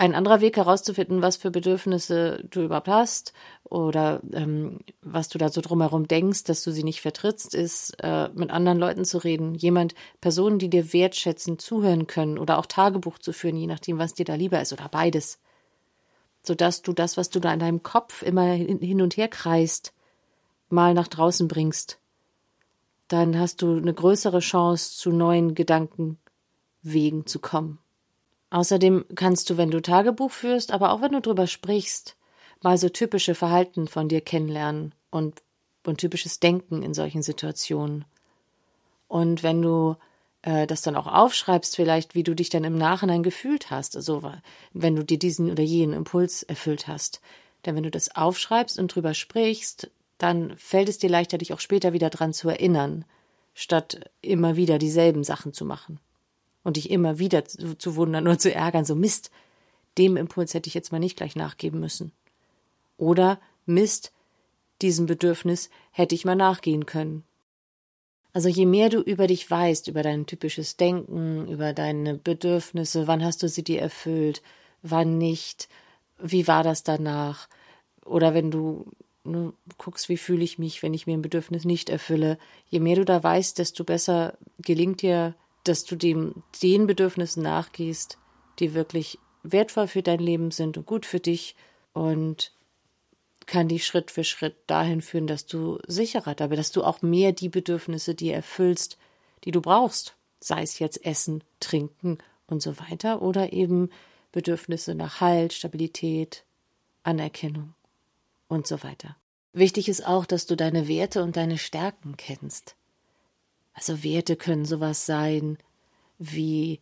ein 0.00 0.14
anderer 0.14 0.40
Weg 0.40 0.56
herauszufinden, 0.56 1.20
was 1.20 1.36
für 1.36 1.50
Bedürfnisse 1.50 2.42
du 2.48 2.62
überhaupt 2.62 2.88
hast 2.88 3.34
oder 3.64 4.22
ähm, 4.32 4.78
was 5.02 5.28
du 5.28 5.36
da 5.36 5.50
so 5.50 5.60
drumherum 5.60 6.08
denkst, 6.08 6.44
dass 6.44 6.64
du 6.64 6.72
sie 6.72 6.84
nicht 6.84 7.02
vertrittst, 7.02 7.54
ist, 7.54 7.90
äh, 8.02 8.30
mit 8.32 8.50
anderen 8.50 8.78
Leuten 8.78 9.04
zu 9.04 9.18
reden. 9.18 9.54
Jemand, 9.54 9.94
Personen, 10.22 10.58
die 10.58 10.70
dir 10.70 10.94
wertschätzen, 10.94 11.58
zuhören 11.58 12.06
können 12.06 12.38
oder 12.38 12.58
auch 12.58 12.64
Tagebuch 12.64 13.18
zu 13.18 13.34
führen, 13.34 13.56
je 13.56 13.66
nachdem, 13.66 13.98
was 13.98 14.14
dir 14.14 14.24
da 14.24 14.36
lieber 14.36 14.58
ist 14.62 14.72
oder 14.72 14.88
beides. 14.88 15.38
Sodass 16.42 16.80
du 16.80 16.94
das, 16.94 17.18
was 17.18 17.28
du 17.28 17.38
da 17.38 17.52
in 17.52 17.60
deinem 17.60 17.82
Kopf 17.82 18.22
immer 18.22 18.52
hin 18.52 19.02
und 19.02 19.18
her 19.18 19.28
kreist, 19.28 19.92
mal 20.70 20.94
nach 20.94 21.08
draußen 21.08 21.46
bringst. 21.46 21.98
Dann 23.10 23.36
hast 23.36 23.60
du 23.62 23.76
eine 23.76 23.92
größere 23.92 24.38
Chance, 24.38 24.96
zu 24.96 25.10
neuen 25.10 25.56
Gedankenwegen 25.56 27.26
zu 27.26 27.40
kommen. 27.40 27.80
Außerdem 28.50 29.04
kannst 29.16 29.50
du, 29.50 29.56
wenn 29.56 29.72
du 29.72 29.82
Tagebuch 29.82 30.30
führst, 30.30 30.70
aber 30.70 30.92
auch 30.92 31.02
wenn 31.02 31.10
du 31.10 31.20
drüber 31.20 31.48
sprichst, 31.48 32.16
mal 32.62 32.78
so 32.78 32.88
typische 32.88 33.34
Verhalten 33.34 33.88
von 33.88 34.08
dir 34.08 34.20
kennenlernen 34.20 34.94
und, 35.10 35.42
und 35.84 35.98
typisches 35.98 36.38
Denken 36.38 36.84
in 36.84 36.94
solchen 36.94 37.22
Situationen. 37.22 38.04
Und 39.08 39.42
wenn 39.42 39.60
du 39.60 39.96
äh, 40.42 40.68
das 40.68 40.82
dann 40.82 40.94
auch 40.94 41.08
aufschreibst, 41.08 41.74
vielleicht, 41.74 42.14
wie 42.14 42.22
du 42.22 42.36
dich 42.36 42.48
dann 42.48 42.62
im 42.62 42.78
Nachhinein 42.78 43.24
gefühlt 43.24 43.72
hast, 43.72 43.96
also 43.96 44.22
wenn 44.72 44.94
du 44.94 45.04
dir 45.04 45.18
diesen 45.18 45.50
oder 45.50 45.64
jenen 45.64 45.94
Impuls 45.94 46.44
erfüllt 46.44 46.86
hast. 46.86 47.20
Denn 47.66 47.74
wenn 47.74 47.82
du 47.82 47.90
das 47.90 48.14
aufschreibst 48.14 48.78
und 48.78 48.94
drüber 48.94 49.14
sprichst, 49.14 49.90
dann 50.22 50.56
fällt 50.58 50.88
es 50.88 50.98
dir 50.98 51.08
leichter, 51.08 51.38
dich 51.38 51.52
auch 51.52 51.60
später 51.60 51.92
wieder 51.92 52.10
dran 52.10 52.32
zu 52.32 52.48
erinnern, 52.48 53.04
statt 53.54 54.10
immer 54.20 54.54
wieder 54.56 54.78
dieselben 54.78 55.24
Sachen 55.24 55.52
zu 55.52 55.64
machen 55.64 55.98
und 56.62 56.76
dich 56.76 56.90
immer 56.90 57.18
wieder 57.18 57.44
zu, 57.46 57.76
zu 57.76 57.96
wundern 57.96 58.26
oder 58.26 58.38
zu 58.38 58.52
ärgern, 58.52 58.84
so 58.84 58.94
Mist, 58.94 59.30
dem 59.98 60.16
Impuls 60.16 60.54
hätte 60.54 60.68
ich 60.68 60.74
jetzt 60.74 60.92
mal 60.92 60.98
nicht 60.98 61.16
gleich 61.16 61.36
nachgeben 61.36 61.80
müssen. 61.80 62.12
Oder 62.96 63.40
Mist, 63.64 64.12
diesem 64.82 65.06
Bedürfnis 65.06 65.70
hätte 65.90 66.14
ich 66.14 66.24
mal 66.24 66.36
nachgehen 66.36 66.86
können. 66.86 67.24
Also 68.32 68.48
je 68.48 68.66
mehr 68.66 68.90
du 68.90 69.00
über 69.00 69.26
dich 69.26 69.50
weißt, 69.50 69.88
über 69.88 70.02
dein 70.02 70.26
typisches 70.26 70.76
Denken, 70.76 71.48
über 71.48 71.72
deine 71.72 72.14
Bedürfnisse, 72.14 73.06
wann 73.06 73.24
hast 73.24 73.42
du 73.42 73.48
sie 73.48 73.64
dir 73.64 73.80
erfüllt, 73.80 74.42
wann 74.82 75.18
nicht, 75.18 75.68
wie 76.18 76.46
war 76.46 76.62
das 76.62 76.84
danach, 76.84 77.48
oder 78.04 78.34
wenn 78.34 78.50
du 78.50 78.86
ne, 79.24 79.52
guckst, 79.78 80.08
wie 80.08 80.16
fühle 80.16 80.44
ich 80.44 80.58
mich, 80.58 80.82
wenn 80.82 80.94
ich 80.94 81.06
mir 81.06 81.14
ein 81.14 81.22
Bedürfnis 81.22 81.64
nicht 81.64 81.90
erfülle, 81.90 82.38
je 82.68 82.80
mehr 82.80 82.96
du 82.96 83.04
da 83.04 83.22
weißt, 83.22 83.58
desto 83.58 83.84
besser 83.84 84.38
gelingt 84.58 85.02
dir 85.02 85.34
dass 85.64 85.84
du 85.84 85.96
dem, 85.96 86.42
den 86.62 86.86
Bedürfnissen 86.86 87.42
nachgehst, 87.42 88.18
die 88.58 88.74
wirklich 88.74 89.18
wertvoll 89.42 89.88
für 89.88 90.02
dein 90.02 90.20
Leben 90.20 90.50
sind 90.50 90.76
und 90.76 90.86
gut 90.86 91.06
für 91.06 91.20
dich 91.20 91.56
und 91.92 92.52
kann 93.46 93.68
dich 93.68 93.84
Schritt 93.84 94.10
für 94.10 94.24
Schritt 94.24 94.56
dahin 94.66 95.02
führen, 95.02 95.26
dass 95.26 95.46
du 95.46 95.78
sicherer 95.86 96.34
dabei, 96.34 96.56
dass 96.56 96.72
du 96.72 96.84
auch 96.84 97.02
mehr 97.02 97.32
die 97.32 97.48
Bedürfnisse 97.48 98.14
dir 98.14 98.34
erfüllst, 98.34 98.96
die 99.44 99.50
du 99.50 99.60
brauchst. 99.60 100.16
Sei 100.40 100.62
es 100.62 100.78
jetzt 100.78 101.04
Essen, 101.04 101.42
Trinken 101.58 102.18
und 102.46 102.62
so 102.62 102.78
weiter 102.78 103.22
oder 103.22 103.52
eben 103.52 103.90
Bedürfnisse 104.32 104.94
nach 104.94 105.20
Halt, 105.20 105.52
Stabilität, 105.52 106.44
Anerkennung 107.02 107.74
und 108.50 108.66
so 108.66 108.82
weiter. 108.82 109.16
Wichtig 109.52 109.88
ist 109.88 110.06
auch, 110.06 110.26
dass 110.26 110.46
du 110.46 110.56
deine 110.56 110.86
Werte 110.86 111.22
und 111.22 111.36
deine 111.36 111.56
Stärken 111.56 112.16
kennst. 112.16 112.76
Also 113.72 114.02
Werte 114.02 114.36
können 114.36 114.64
sowas 114.64 115.06
sein 115.06 115.56
wie, 116.18 116.80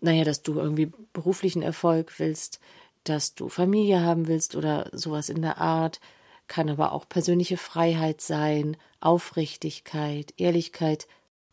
naja, 0.00 0.24
dass 0.24 0.42
du 0.42 0.54
irgendwie 0.54 0.92
beruflichen 1.12 1.62
Erfolg 1.62 2.18
willst, 2.18 2.60
dass 3.04 3.34
du 3.34 3.48
Familie 3.48 4.02
haben 4.02 4.28
willst 4.28 4.54
oder 4.54 4.88
sowas 4.92 5.28
in 5.28 5.42
der 5.42 5.58
Art, 5.58 6.00
kann 6.46 6.68
aber 6.68 6.92
auch 6.92 7.08
persönliche 7.08 7.56
Freiheit 7.56 8.20
sein, 8.20 8.76
Aufrichtigkeit, 9.00 10.34
Ehrlichkeit. 10.36 11.08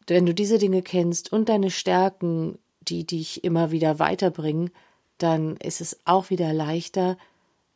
Wenn 0.08 0.26
du 0.26 0.34
diese 0.34 0.58
Dinge 0.58 0.82
kennst 0.82 1.32
und 1.32 1.50
deine 1.50 1.72
Stärken, 1.72 2.60
die 2.82 3.06
dich 3.06 3.44
immer 3.44 3.72
wieder 3.72 4.00
weiterbringen, 4.00 4.72
dann 5.18 5.58
ist 5.58 5.82
es 5.82 6.00
auch 6.06 6.30
wieder 6.30 6.54
leichter, 6.54 7.18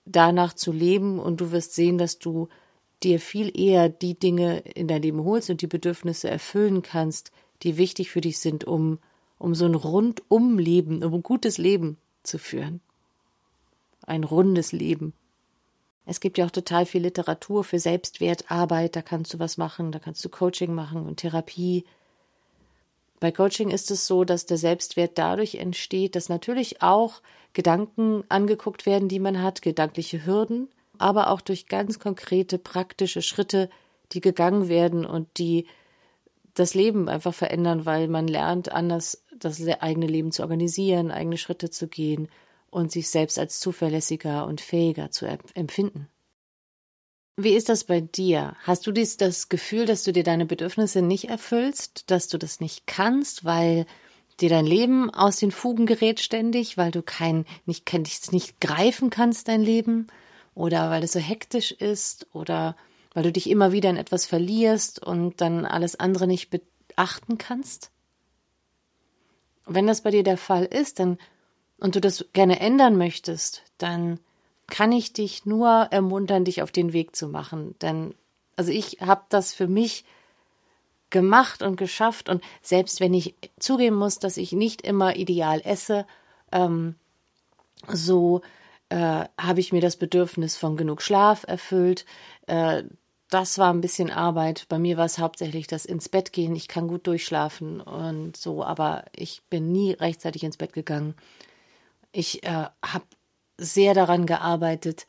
danach 0.06 0.54
zu 0.54 0.72
leben 0.72 1.20
und 1.20 1.42
du 1.42 1.52
wirst 1.52 1.74
sehen, 1.74 1.98
dass 1.98 2.20
du 2.20 2.50
dir 3.04 3.20
viel 3.20 3.58
eher 3.58 3.90
die 3.90 4.18
Dinge 4.18 4.60
in 4.60 4.88
dein 4.88 5.02
Leben 5.02 5.24
holst 5.24 5.50
und 5.50 5.62
die 5.62 5.68
Bedürfnisse 5.68 6.30
erfüllen 6.30 6.82
kannst, 6.82 7.32
die 7.64 7.78
wichtig 7.78 8.12
für 8.12 8.22
dich 8.22 8.40
sind, 8.40 8.66
um, 8.66 9.00
um 9.38 9.56
so 9.56 9.66
ein 9.66 9.76
Rundumleben, 9.76 11.04
um 11.04 11.14
ein 11.14 11.24
gutes 11.24 11.58
Leben 11.58 11.98
zu 12.24 12.38
führen. 12.38 12.82
Ein 14.06 14.24
rundes 14.24 14.72
Leben. 14.72 15.14
Es 16.06 16.20
gibt 16.20 16.38
ja 16.38 16.46
auch 16.46 16.52
total 16.52 16.86
viel 16.86 17.02
Literatur 17.02 17.64
für 17.64 17.80
Selbstwertarbeit, 17.80 18.96
da 18.96 19.02
kannst 19.02 19.34
du 19.34 19.40
was 19.40 19.58
machen, 19.58 19.92
da 19.92 20.00
kannst 20.00 20.24
du 20.24 20.30
Coaching 20.30 20.74
machen 20.74 21.06
und 21.06 21.18
Therapie. 21.18 21.86
Bei 23.24 23.32
Coaching 23.32 23.70
ist 23.70 23.90
es 23.90 24.06
so, 24.06 24.26
dass 24.26 24.48
der 24.48 24.58
Selbstwert 24.58 25.12
dadurch 25.18 25.56
entsteht, 25.56 26.18
dass 26.18 26.28
natürlich 26.28 26.82
auch 26.82 27.22
Gedanken 27.54 28.26
angeguckt 28.28 28.86
werden, 28.86 29.08
die 29.08 29.20
man 29.20 29.42
hat, 29.42 29.62
gedankliche 29.62 30.26
Hürden, 30.26 30.68
aber 30.98 31.30
auch 31.30 31.40
durch 31.40 31.68
ganz 31.68 32.00
konkrete 32.00 32.58
praktische 32.58 33.22
Schritte, 33.22 33.70
die 34.12 34.20
gegangen 34.20 34.68
werden 34.68 35.06
und 35.06 35.38
die 35.38 35.68
das 36.54 36.74
Leben 36.74 37.08
einfach 37.08 37.34
verändern, 37.34 37.86
weil 37.86 38.10
man 38.10 38.28
lernt, 38.28 38.74
anders 38.74 39.24
das 39.40 39.66
eigene 39.66 40.08
Leben 40.08 40.34
zu 40.34 40.42
organisieren, 40.42 41.10
eigene 41.10 41.38
Schritte 41.38 41.70
zu 41.70 41.88
gehen 41.88 42.28
und 42.72 42.92
sich 42.92 43.08
selbst 43.08 43.40
als 43.40 43.58
zuverlässiger 43.58 44.46
und 44.46 44.60
fähiger 44.60 45.12
zu 45.12 45.28
empfinden. 45.28 46.10
Wie 47.36 47.56
ist 47.56 47.70
das 47.70 47.86
bei 47.86 48.00
dir? 48.00 48.56
Hast 48.62 48.86
du 48.86 48.92
dies 48.92 49.18
das 49.18 49.50
Gefühl, 49.50 49.86
dass 49.88 50.04
du 50.04 50.14
dir 50.14 50.24
deine 50.24 50.46
Bedürfnisse 50.46 51.02
nicht 51.02 51.30
erfüllst, 51.30 52.12
dass 52.12 52.28
du 52.28 52.38
das 52.38 52.60
nicht 52.60 52.86
kannst, 52.86 53.44
weil 53.44 53.88
dir 54.40 54.50
dein 54.50 54.68
Leben 54.68 55.10
aus 55.10 55.38
den 55.38 55.52
Fugen 55.52 55.88
gerät 55.88 56.20
ständig, 56.20 56.78
weil 56.78 56.92
du 56.92 57.02
kein 57.02 57.46
nicht 57.66 57.92
nicht, 57.92 58.32
nicht 58.34 58.62
greifen 58.62 59.10
kannst 59.10 59.48
dein 59.48 59.64
Leben 59.64 60.08
oder 60.54 60.92
weil 60.92 61.04
es 61.04 61.14
so 61.14 61.20
hektisch 61.20 61.72
ist 61.72 62.28
oder 62.34 62.76
weil 63.16 63.24
du 63.24 63.32
dich 63.32 63.50
immer 63.50 63.72
wieder 63.72 63.90
in 63.90 63.98
etwas 63.98 64.28
verlierst 64.28 65.02
und 65.04 65.42
dann 65.42 65.66
alles 65.66 66.00
andere 66.00 66.28
nicht 66.28 66.52
beachten 66.52 67.40
kannst? 67.40 67.90
Wenn 69.66 69.88
das 69.88 70.02
bei 70.02 70.12
dir 70.12 70.24
der 70.24 70.38
Fall 70.38 70.66
ist, 70.66 71.00
dann 71.00 71.18
und 71.80 71.96
du 71.96 72.02
das 72.02 72.26
gerne 72.34 72.60
ändern 72.60 72.96
möchtest, 72.96 73.64
dann 73.80 74.20
kann 74.68 74.92
ich 74.92 75.14
dich 75.14 75.46
nur 75.46 75.88
ermuntern, 75.92 76.46
dich 76.46 76.62
auf 76.62 76.72
den 76.72 76.94
Weg 76.94 77.16
zu 77.16 77.28
machen. 77.28 77.76
Denn, 77.82 78.16
also 78.56 78.72
ich 78.72 78.98
habe 79.02 79.24
das 79.30 79.54
für 79.54 79.68
mich 79.68 80.06
gemacht 81.10 81.62
und 81.62 81.78
geschafft. 81.78 82.28
Und 82.28 82.44
selbst 82.62 83.00
wenn 83.00 83.14
ich 83.14 83.36
zugeben 83.60 83.96
muss, 83.96 84.20
dass 84.20 84.38
ich 84.38 84.52
nicht 84.52 84.82
immer 84.82 85.16
ideal 85.16 85.62
esse, 85.64 86.06
ähm, 86.52 86.96
so 87.88 88.42
äh, 88.90 89.26
habe 89.40 89.60
ich 89.60 89.72
mir 89.72 89.82
das 89.82 89.96
Bedürfnis 89.96 90.58
von 90.58 90.78
genug 90.78 91.02
Schlaf 91.02 91.46
erfüllt. 91.48 92.06
Äh, 92.48 92.84
das 93.30 93.58
war 93.58 93.74
ein 93.74 93.82
bisschen 93.82 94.12
Arbeit. 94.12 94.66
Bei 94.70 94.78
mir 94.78 94.98
war 94.98 95.06
es 95.06 95.18
hauptsächlich 95.18 95.68
das 95.68 95.86
ins 95.86 96.10
Bett 96.10 96.34
gehen. 96.34 96.56
Ich 96.56 96.68
kann 96.68 96.88
gut 96.88 97.08
durchschlafen 97.08 97.82
und 97.82 98.38
so, 98.38 98.64
aber 98.64 99.06
ich 99.16 99.42
bin 99.50 99.72
nie 99.72 99.94
rechtzeitig 99.94 100.44
ins 100.44 100.58
Bett 100.58 100.74
gegangen. 100.74 101.16
Ich 102.12 102.44
äh, 102.44 102.68
habe 102.86 103.06
sehr 103.58 103.94
daran 103.94 104.26
gearbeitet, 104.26 105.08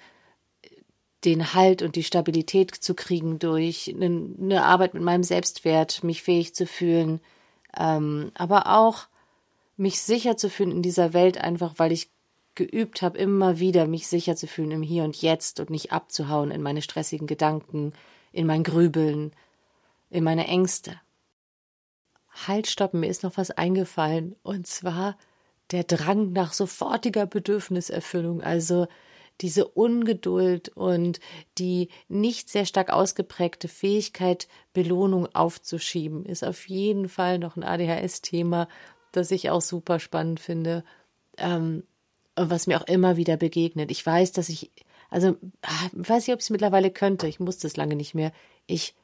den 1.24 1.54
Halt 1.54 1.82
und 1.82 1.96
die 1.96 2.02
Stabilität 2.04 2.74
zu 2.74 2.94
kriegen 2.94 3.38
durch 3.38 3.92
eine, 3.94 4.34
eine 4.38 4.64
Arbeit 4.64 4.94
mit 4.94 5.02
meinem 5.02 5.22
Selbstwert, 5.22 6.04
mich 6.04 6.22
fähig 6.22 6.54
zu 6.54 6.66
fühlen, 6.66 7.20
ähm, 7.76 8.30
aber 8.34 8.78
auch 8.78 9.06
mich 9.76 10.00
sicher 10.00 10.36
zu 10.36 10.50
fühlen 10.50 10.70
in 10.70 10.82
dieser 10.82 11.12
Welt, 11.12 11.38
einfach 11.38 11.74
weil 11.78 11.92
ich 11.92 12.10
geübt 12.54 13.02
habe, 13.02 13.18
immer 13.18 13.58
wieder 13.58 13.86
mich 13.86 14.06
sicher 14.06 14.36
zu 14.36 14.46
fühlen 14.46 14.70
im 14.70 14.82
Hier 14.82 15.04
und 15.04 15.20
Jetzt 15.20 15.58
und 15.60 15.70
nicht 15.70 15.92
abzuhauen 15.92 16.50
in 16.50 16.62
meine 16.62 16.82
stressigen 16.82 17.26
Gedanken, 17.26 17.92
in 18.32 18.46
mein 18.46 18.62
Grübeln, 18.62 19.32
in 20.10 20.24
meine 20.24 20.46
Ängste. 20.46 21.00
Halt, 22.46 22.66
stoppen, 22.66 23.00
mir 23.00 23.08
ist 23.08 23.22
noch 23.22 23.36
was 23.36 23.50
eingefallen, 23.50 24.36
und 24.42 24.66
zwar 24.66 25.16
der 25.70 25.84
Drang 25.84 26.32
nach 26.32 26.52
sofortiger 26.52 27.26
Bedürfniserfüllung, 27.26 28.42
also 28.42 28.86
diese 29.40 29.66
Ungeduld 29.66 30.68
und 30.68 31.18
die 31.58 31.88
nicht 32.08 32.48
sehr 32.48 32.66
stark 32.66 32.90
ausgeprägte 32.90 33.66
Fähigkeit, 33.66 34.46
Belohnung 34.72 35.26
aufzuschieben, 35.34 36.24
ist 36.24 36.44
auf 36.44 36.68
jeden 36.68 37.08
Fall 37.08 37.38
noch 37.38 37.56
ein 37.56 37.64
ADHS-Thema, 37.64 38.68
das 39.10 39.30
ich 39.30 39.50
auch 39.50 39.62
super 39.62 39.98
spannend 39.98 40.38
finde, 40.38 40.84
ähm, 41.36 41.84
was 42.36 42.66
mir 42.66 42.80
auch 42.80 42.86
immer 42.86 43.16
wieder 43.16 43.36
begegnet. 43.36 43.90
Ich 43.90 44.04
weiß, 44.04 44.32
dass 44.32 44.48
ich, 44.48 44.70
also, 45.10 45.36
ah, 45.62 45.88
weiß 45.92 46.26
nicht, 46.26 46.34
ob 46.34 46.40
ich 46.40 46.46
es 46.46 46.50
mittlerweile 46.50 46.90
könnte, 46.90 47.26
ich 47.26 47.40
musste 47.40 47.66
es 47.66 47.76
lange 47.76 47.96
nicht 47.96 48.14
mehr. 48.14 48.32
Ich 48.66 48.94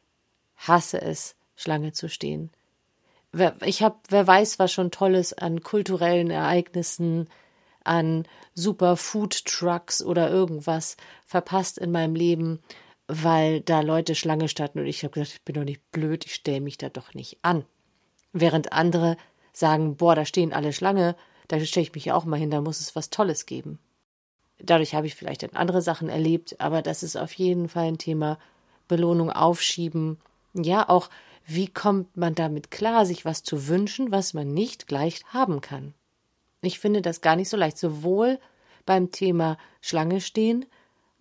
hasse 0.57 1.01
es, 1.01 1.37
Schlange 1.57 1.93
zu 1.93 2.09
stehen 2.09 2.51
ich 3.65 3.83
habe, 3.83 3.97
wer 4.09 4.27
weiß, 4.27 4.59
was 4.59 4.73
schon 4.73 4.91
Tolles 4.91 5.33
an 5.33 5.63
kulturellen 5.63 6.31
Ereignissen, 6.31 7.29
an 7.85 8.27
super 8.55 8.97
Food 8.97 9.45
Trucks 9.45 10.03
oder 10.03 10.31
irgendwas 10.31 10.97
verpasst 11.25 11.79
in 11.79 11.93
meinem 11.93 12.15
Leben, 12.15 12.61
weil 13.07 13.61
da 13.61 13.81
Leute 13.81 14.15
Schlange 14.15 14.49
standen 14.49 14.81
und 14.81 14.87
ich 14.87 15.03
habe 15.03 15.13
gesagt, 15.13 15.33
ich 15.35 15.45
bin 15.45 15.55
doch 15.55 15.65
nicht 15.65 15.91
blöd, 15.93 16.27
ich 16.27 16.35
stelle 16.35 16.61
mich 16.61 16.79
da 16.79 16.89
doch 16.89 17.15
nicht 17.15 17.39
an. 17.43 17.65
Während 18.33 18.73
andere 18.73 19.17
sagen, 19.53 19.97
boah, 19.97 20.15
da 20.15 20.25
stehen 20.25 20.53
alle 20.53 20.73
Schlange, 20.73 21.17
da 21.49 21.59
stelle 21.61 21.85
ich 21.85 21.95
mich 21.95 22.05
ja 22.05 22.15
auch 22.15 22.25
mal 22.25 22.39
hin, 22.39 22.51
da 22.51 22.61
muss 22.61 22.81
es 22.81 22.95
was 22.95 23.11
Tolles 23.11 23.47
geben. 23.47 23.79
Dadurch 24.59 24.95
habe 24.95 25.07
ich 25.07 25.15
vielleicht 25.15 25.43
dann 25.43 25.55
andere 25.55 25.83
Sachen 25.83 26.09
erlebt, 26.09 26.61
aber 26.61 26.83
das 26.83 27.03
ist 27.03 27.17
auf 27.17 27.33
jeden 27.33 27.69
Fall 27.69 27.87
ein 27.87 27.99
Thema. 27.99 28.39
Belohnung 28.91 29.31
aufschieben. 29.31 30.19
Ja, 30.53 30.89
auch 30.89 31.09
wie 31.47 31.69
kommt 31.69 32.17
man 32.17 32.35
damit 32.35 32.71
klar, 32.71 33.07
sich 33.07 33.25
was 33.25 33.43
zu 33.43 33.69
wünschen, 33.69 34.13
was 34.13 34.35
man 34.35 34.53
nicht 34.53 34.87
gleich 34.87 35.23
haben 35.27 35.61
kann? 35.61 35.95
Ich 36.63 36.79
finde 36.79 37.03
das 37.03 37.21
gar 37.21 37.37
nicht 37.37 37.49
so 37.49 37.57
leicht, 37.57 37.79
sowohl 37.79 38.39
beim 38.87 39.11
Thema 39.11 39.57
Schlange 39.81 40.21
stehen, 40.21 40.67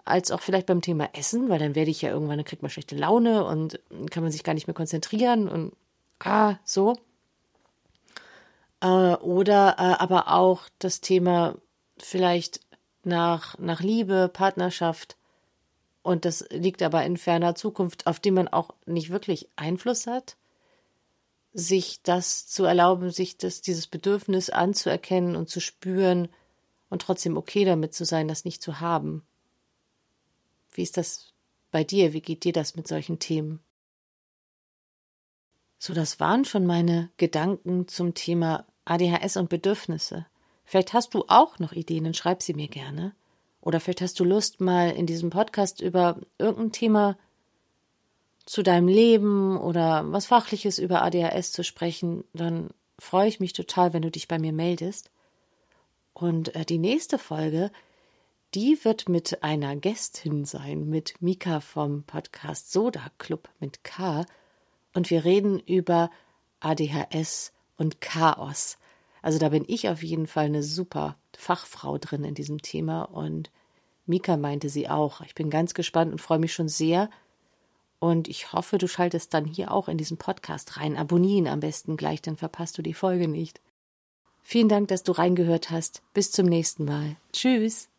als 0.05 0.31
auch 0.31 0.41
vielleicht 0.41 0.67
beim 0.67 0.81
Thema 0.81 1.09
Essen, 1.13 1.49
weil 1.49 1.59
dann 1.59 1.75
werde 1.75 1.91
ich 1.91 2.01
ja 2.01 2.09
irgendwann, 2.09 2.37
dann 2.37 2.45
kriegt 2.45 2.61
man 2.61 2.71
schlechte 2.71 2.95
Laune 2.95 3.45
und 3.45 3.79
kann 4.11 4.23
man 4.23 4.31
sich 4.31 4.43
gar 4.43 4.53
nicht 4.53 4.67
mehr 4.67 4.73
konzentrieren 4.73 5.47
und 5.47 5.73
ah, 6.19 6.55
so. 6.63 6.97
Äh, 8.81 8.87
oder 8.87 9.75
äh, 9.77 10.01
aber 10.01 10.33
auch 10.33 10.63
das 10.79 11.01
Thema 11.01 11.55
vielleicht 11.97 12.61
nach, 13.03 13.57
nach 13.59 13.81
Liebe, 13.81 14.29
Partnerschaft, 14.31 15.15
und 16.01 16.25
das 16.25 16.45
liegt 16.49 16.81
aber 16.81 17.03
in 17.05 17.17
ferner 17.17 17.55
Zukunft, 17.55 18.07
auf 18.07 18.19
die 18.19 18.31
man 18.31 18.47
auch 18.47 18.71
nicht 18.85 19.09
wirklich 19.09 19.49
Einfluss 19.55 20.07
hat, 20.07 20.37
sich 21.53 22.01
das 22.03 22.47
zu 22.47 22.63
erlauben, 22.63 23.11
sich 23.11 23.37
das, 23.37 23.61
dieses 23.61 23.87
Bedürfnis 23.87 24.49
anzuerkennen 24.49 25.35
und 25.35 25.49
zu 25.49 25.59
spüren 25.59 26.29
und 26.89 27.01
trotzdem 27.01 27.37
okay 27.37 27.65
damit 27.65 27.93
zu 27.93 28.05
sein, 28.05 28.27
das 28.27 28.45
nicht 28.45 28.61
zu 28.61 28.79
haben. 28.79 29.23
Wie 30.71 30.83
ist 30.83 30.97
das 30.97 31.33
bei 31.71 31.83
dir? 31.83 32.13
Wie 32.13 32.21
geht 32.21 32.43
dir 32.43 32.53
das 32.53 32.75
mit 32.75 32.87
solchen 32.87 33.19
Themen? 33.19 33.59
So, 35.77 35.93
das 35.93 36.19
waren 36.19 36.45
schon 36.45 36.65
meine 36.65 37.09
Gedanken 37.17 37.87
zum 37.87 38.13
Thema 38.13 38.65
ADHS 38.85 39.37
und 39.37 39.49
Bedürfnisse. 39.49 40.25
Vielleicht 40.65 40.93
hast 40.93 41.13
du 41.13 41.25
auch 41.27 41.57
noch 41.57 41.71
Ideen, 41.71 42.03
dann 42.03 42.13
schreib 42.13 42.43
sie 42.43 42.53
mir 42.53 42.67
gerne. 42.67 43.15
Oder 43.61 43.79
vielleicht 43.79 44.01
hast 44.01 44.19
du 44.19 44.23
Lust, 44.23 44.61
mal 44.61 44.91
in 44.91 45.05
diesem 45.05 45.29
Podcast 45.29 45.81
über 45.81 46.19
irgendein 46.37 46.71
Thema 46.71 47.17
zu 48.45 48.63
deinem 48.63 48.87
Leben 48.87 49.57
oder 49.57 50.11
was 50.11 50.25
Fachliches 50.25 50.79
über 50.79 51.03
ADHS 51.03 51.51
zu 51.51 51.63
sprechen, 51.63 52.23
dann 52.33 52.69
freue 52.97 53.27
ich 53.27 53.39
mich 53.39 53.53
total, 53.53 53.93
wenn 53.93 54.01
du 54.01 54.11
dich 54.11 54.27
bei 54.27 54.39
mir 54.39 54.53
meldest. 54.53 55.11
Und 56.13 56.55
äh, 56.55 56.65
die 56.65 56.79
nächste 56.79 57.17
Folge, 57.17 57.71
Die 58.55 58.83
wird 58.83 59.07
mit 59.07 59.43
einer 59.43 59.75
Gästin 59.75 60.43
sein, 60.43 60.89
mit 60.89 61.21
Mika 61.21 61.59
vom 61.59 62.01
Podcast 62.01 62.71
Soda 62.71 63.11
Club 63.19 63.47
mit 63.59 63.83
K. 63.83 64.25
Und 64.95 65.11
wir 65.11 65.23
reden 65.23 65.59
über 65.59 66.09
ADHS 66.59 67.53
und 67.77 68.01
Chaos. 68.01 68.79
Also 69.21 69.39
da 69.39 69.49
bin 69.49 69.65
ich 69.67 69.89
auf 69.89 70.03
jeden 70.03 70.27
Fall 70.27 70.45
eine 70.45 70.63
super 70.63 71.17
Fachfrau 71.37 71.97
drin 71.97 72.23
in 72.23 72.35
diesem 72.35 72.61
Thema 72.61 73.03
und 73.03 73.51
Mika 74.05 74.37
meinte 74.37 74.69
sie 74.69 74.89
auch. 74.89 75.21
Ich 75.21 75.35
bin 75.35 75.49
ganz 75.49 75.73
gespannt 75.73 76.11
und 76.11 76.19
freue 76.19 76.39
mich 76.39 76.53
schon 76.53 76.67
sehr. 76.67 77.09
Und 77.99 78.27
ich 78.27 78.53
hoffe, 78.53 78.77
du 78.77 78.87
schaltest 78.87 79.33
dann 79.33 79.45
hier 79.45 79.71
auch 79.71 79.87
in 79.87 79.97
diesen 79.97 80.17
Podcast 80.17 80.77
rein. 80.77 80.97
Abonnieren 80.97 81.47
am 81.47 81.59
besten 81.59 81.97
gleich, 81.97 82.21
dann 82.21 82.37
verpasst 82.37 82.77
du 82.77 82.81
die 82.81 82.93
Folge 82.93 83.27
nicht. 83.27 83.61
Vielen 84.41 84.69
Dank, 84.69 84.87
dass 84.87 85.03
du 85.03 85.11
reingehört 85.11 85.69
hast. 85.69 86.01
Bis 86.13 86.31
zum 86.31 86.47
nächsten 86.47 86.85
Mal. 86.85 87.17
Tschüss. 87.33 87.89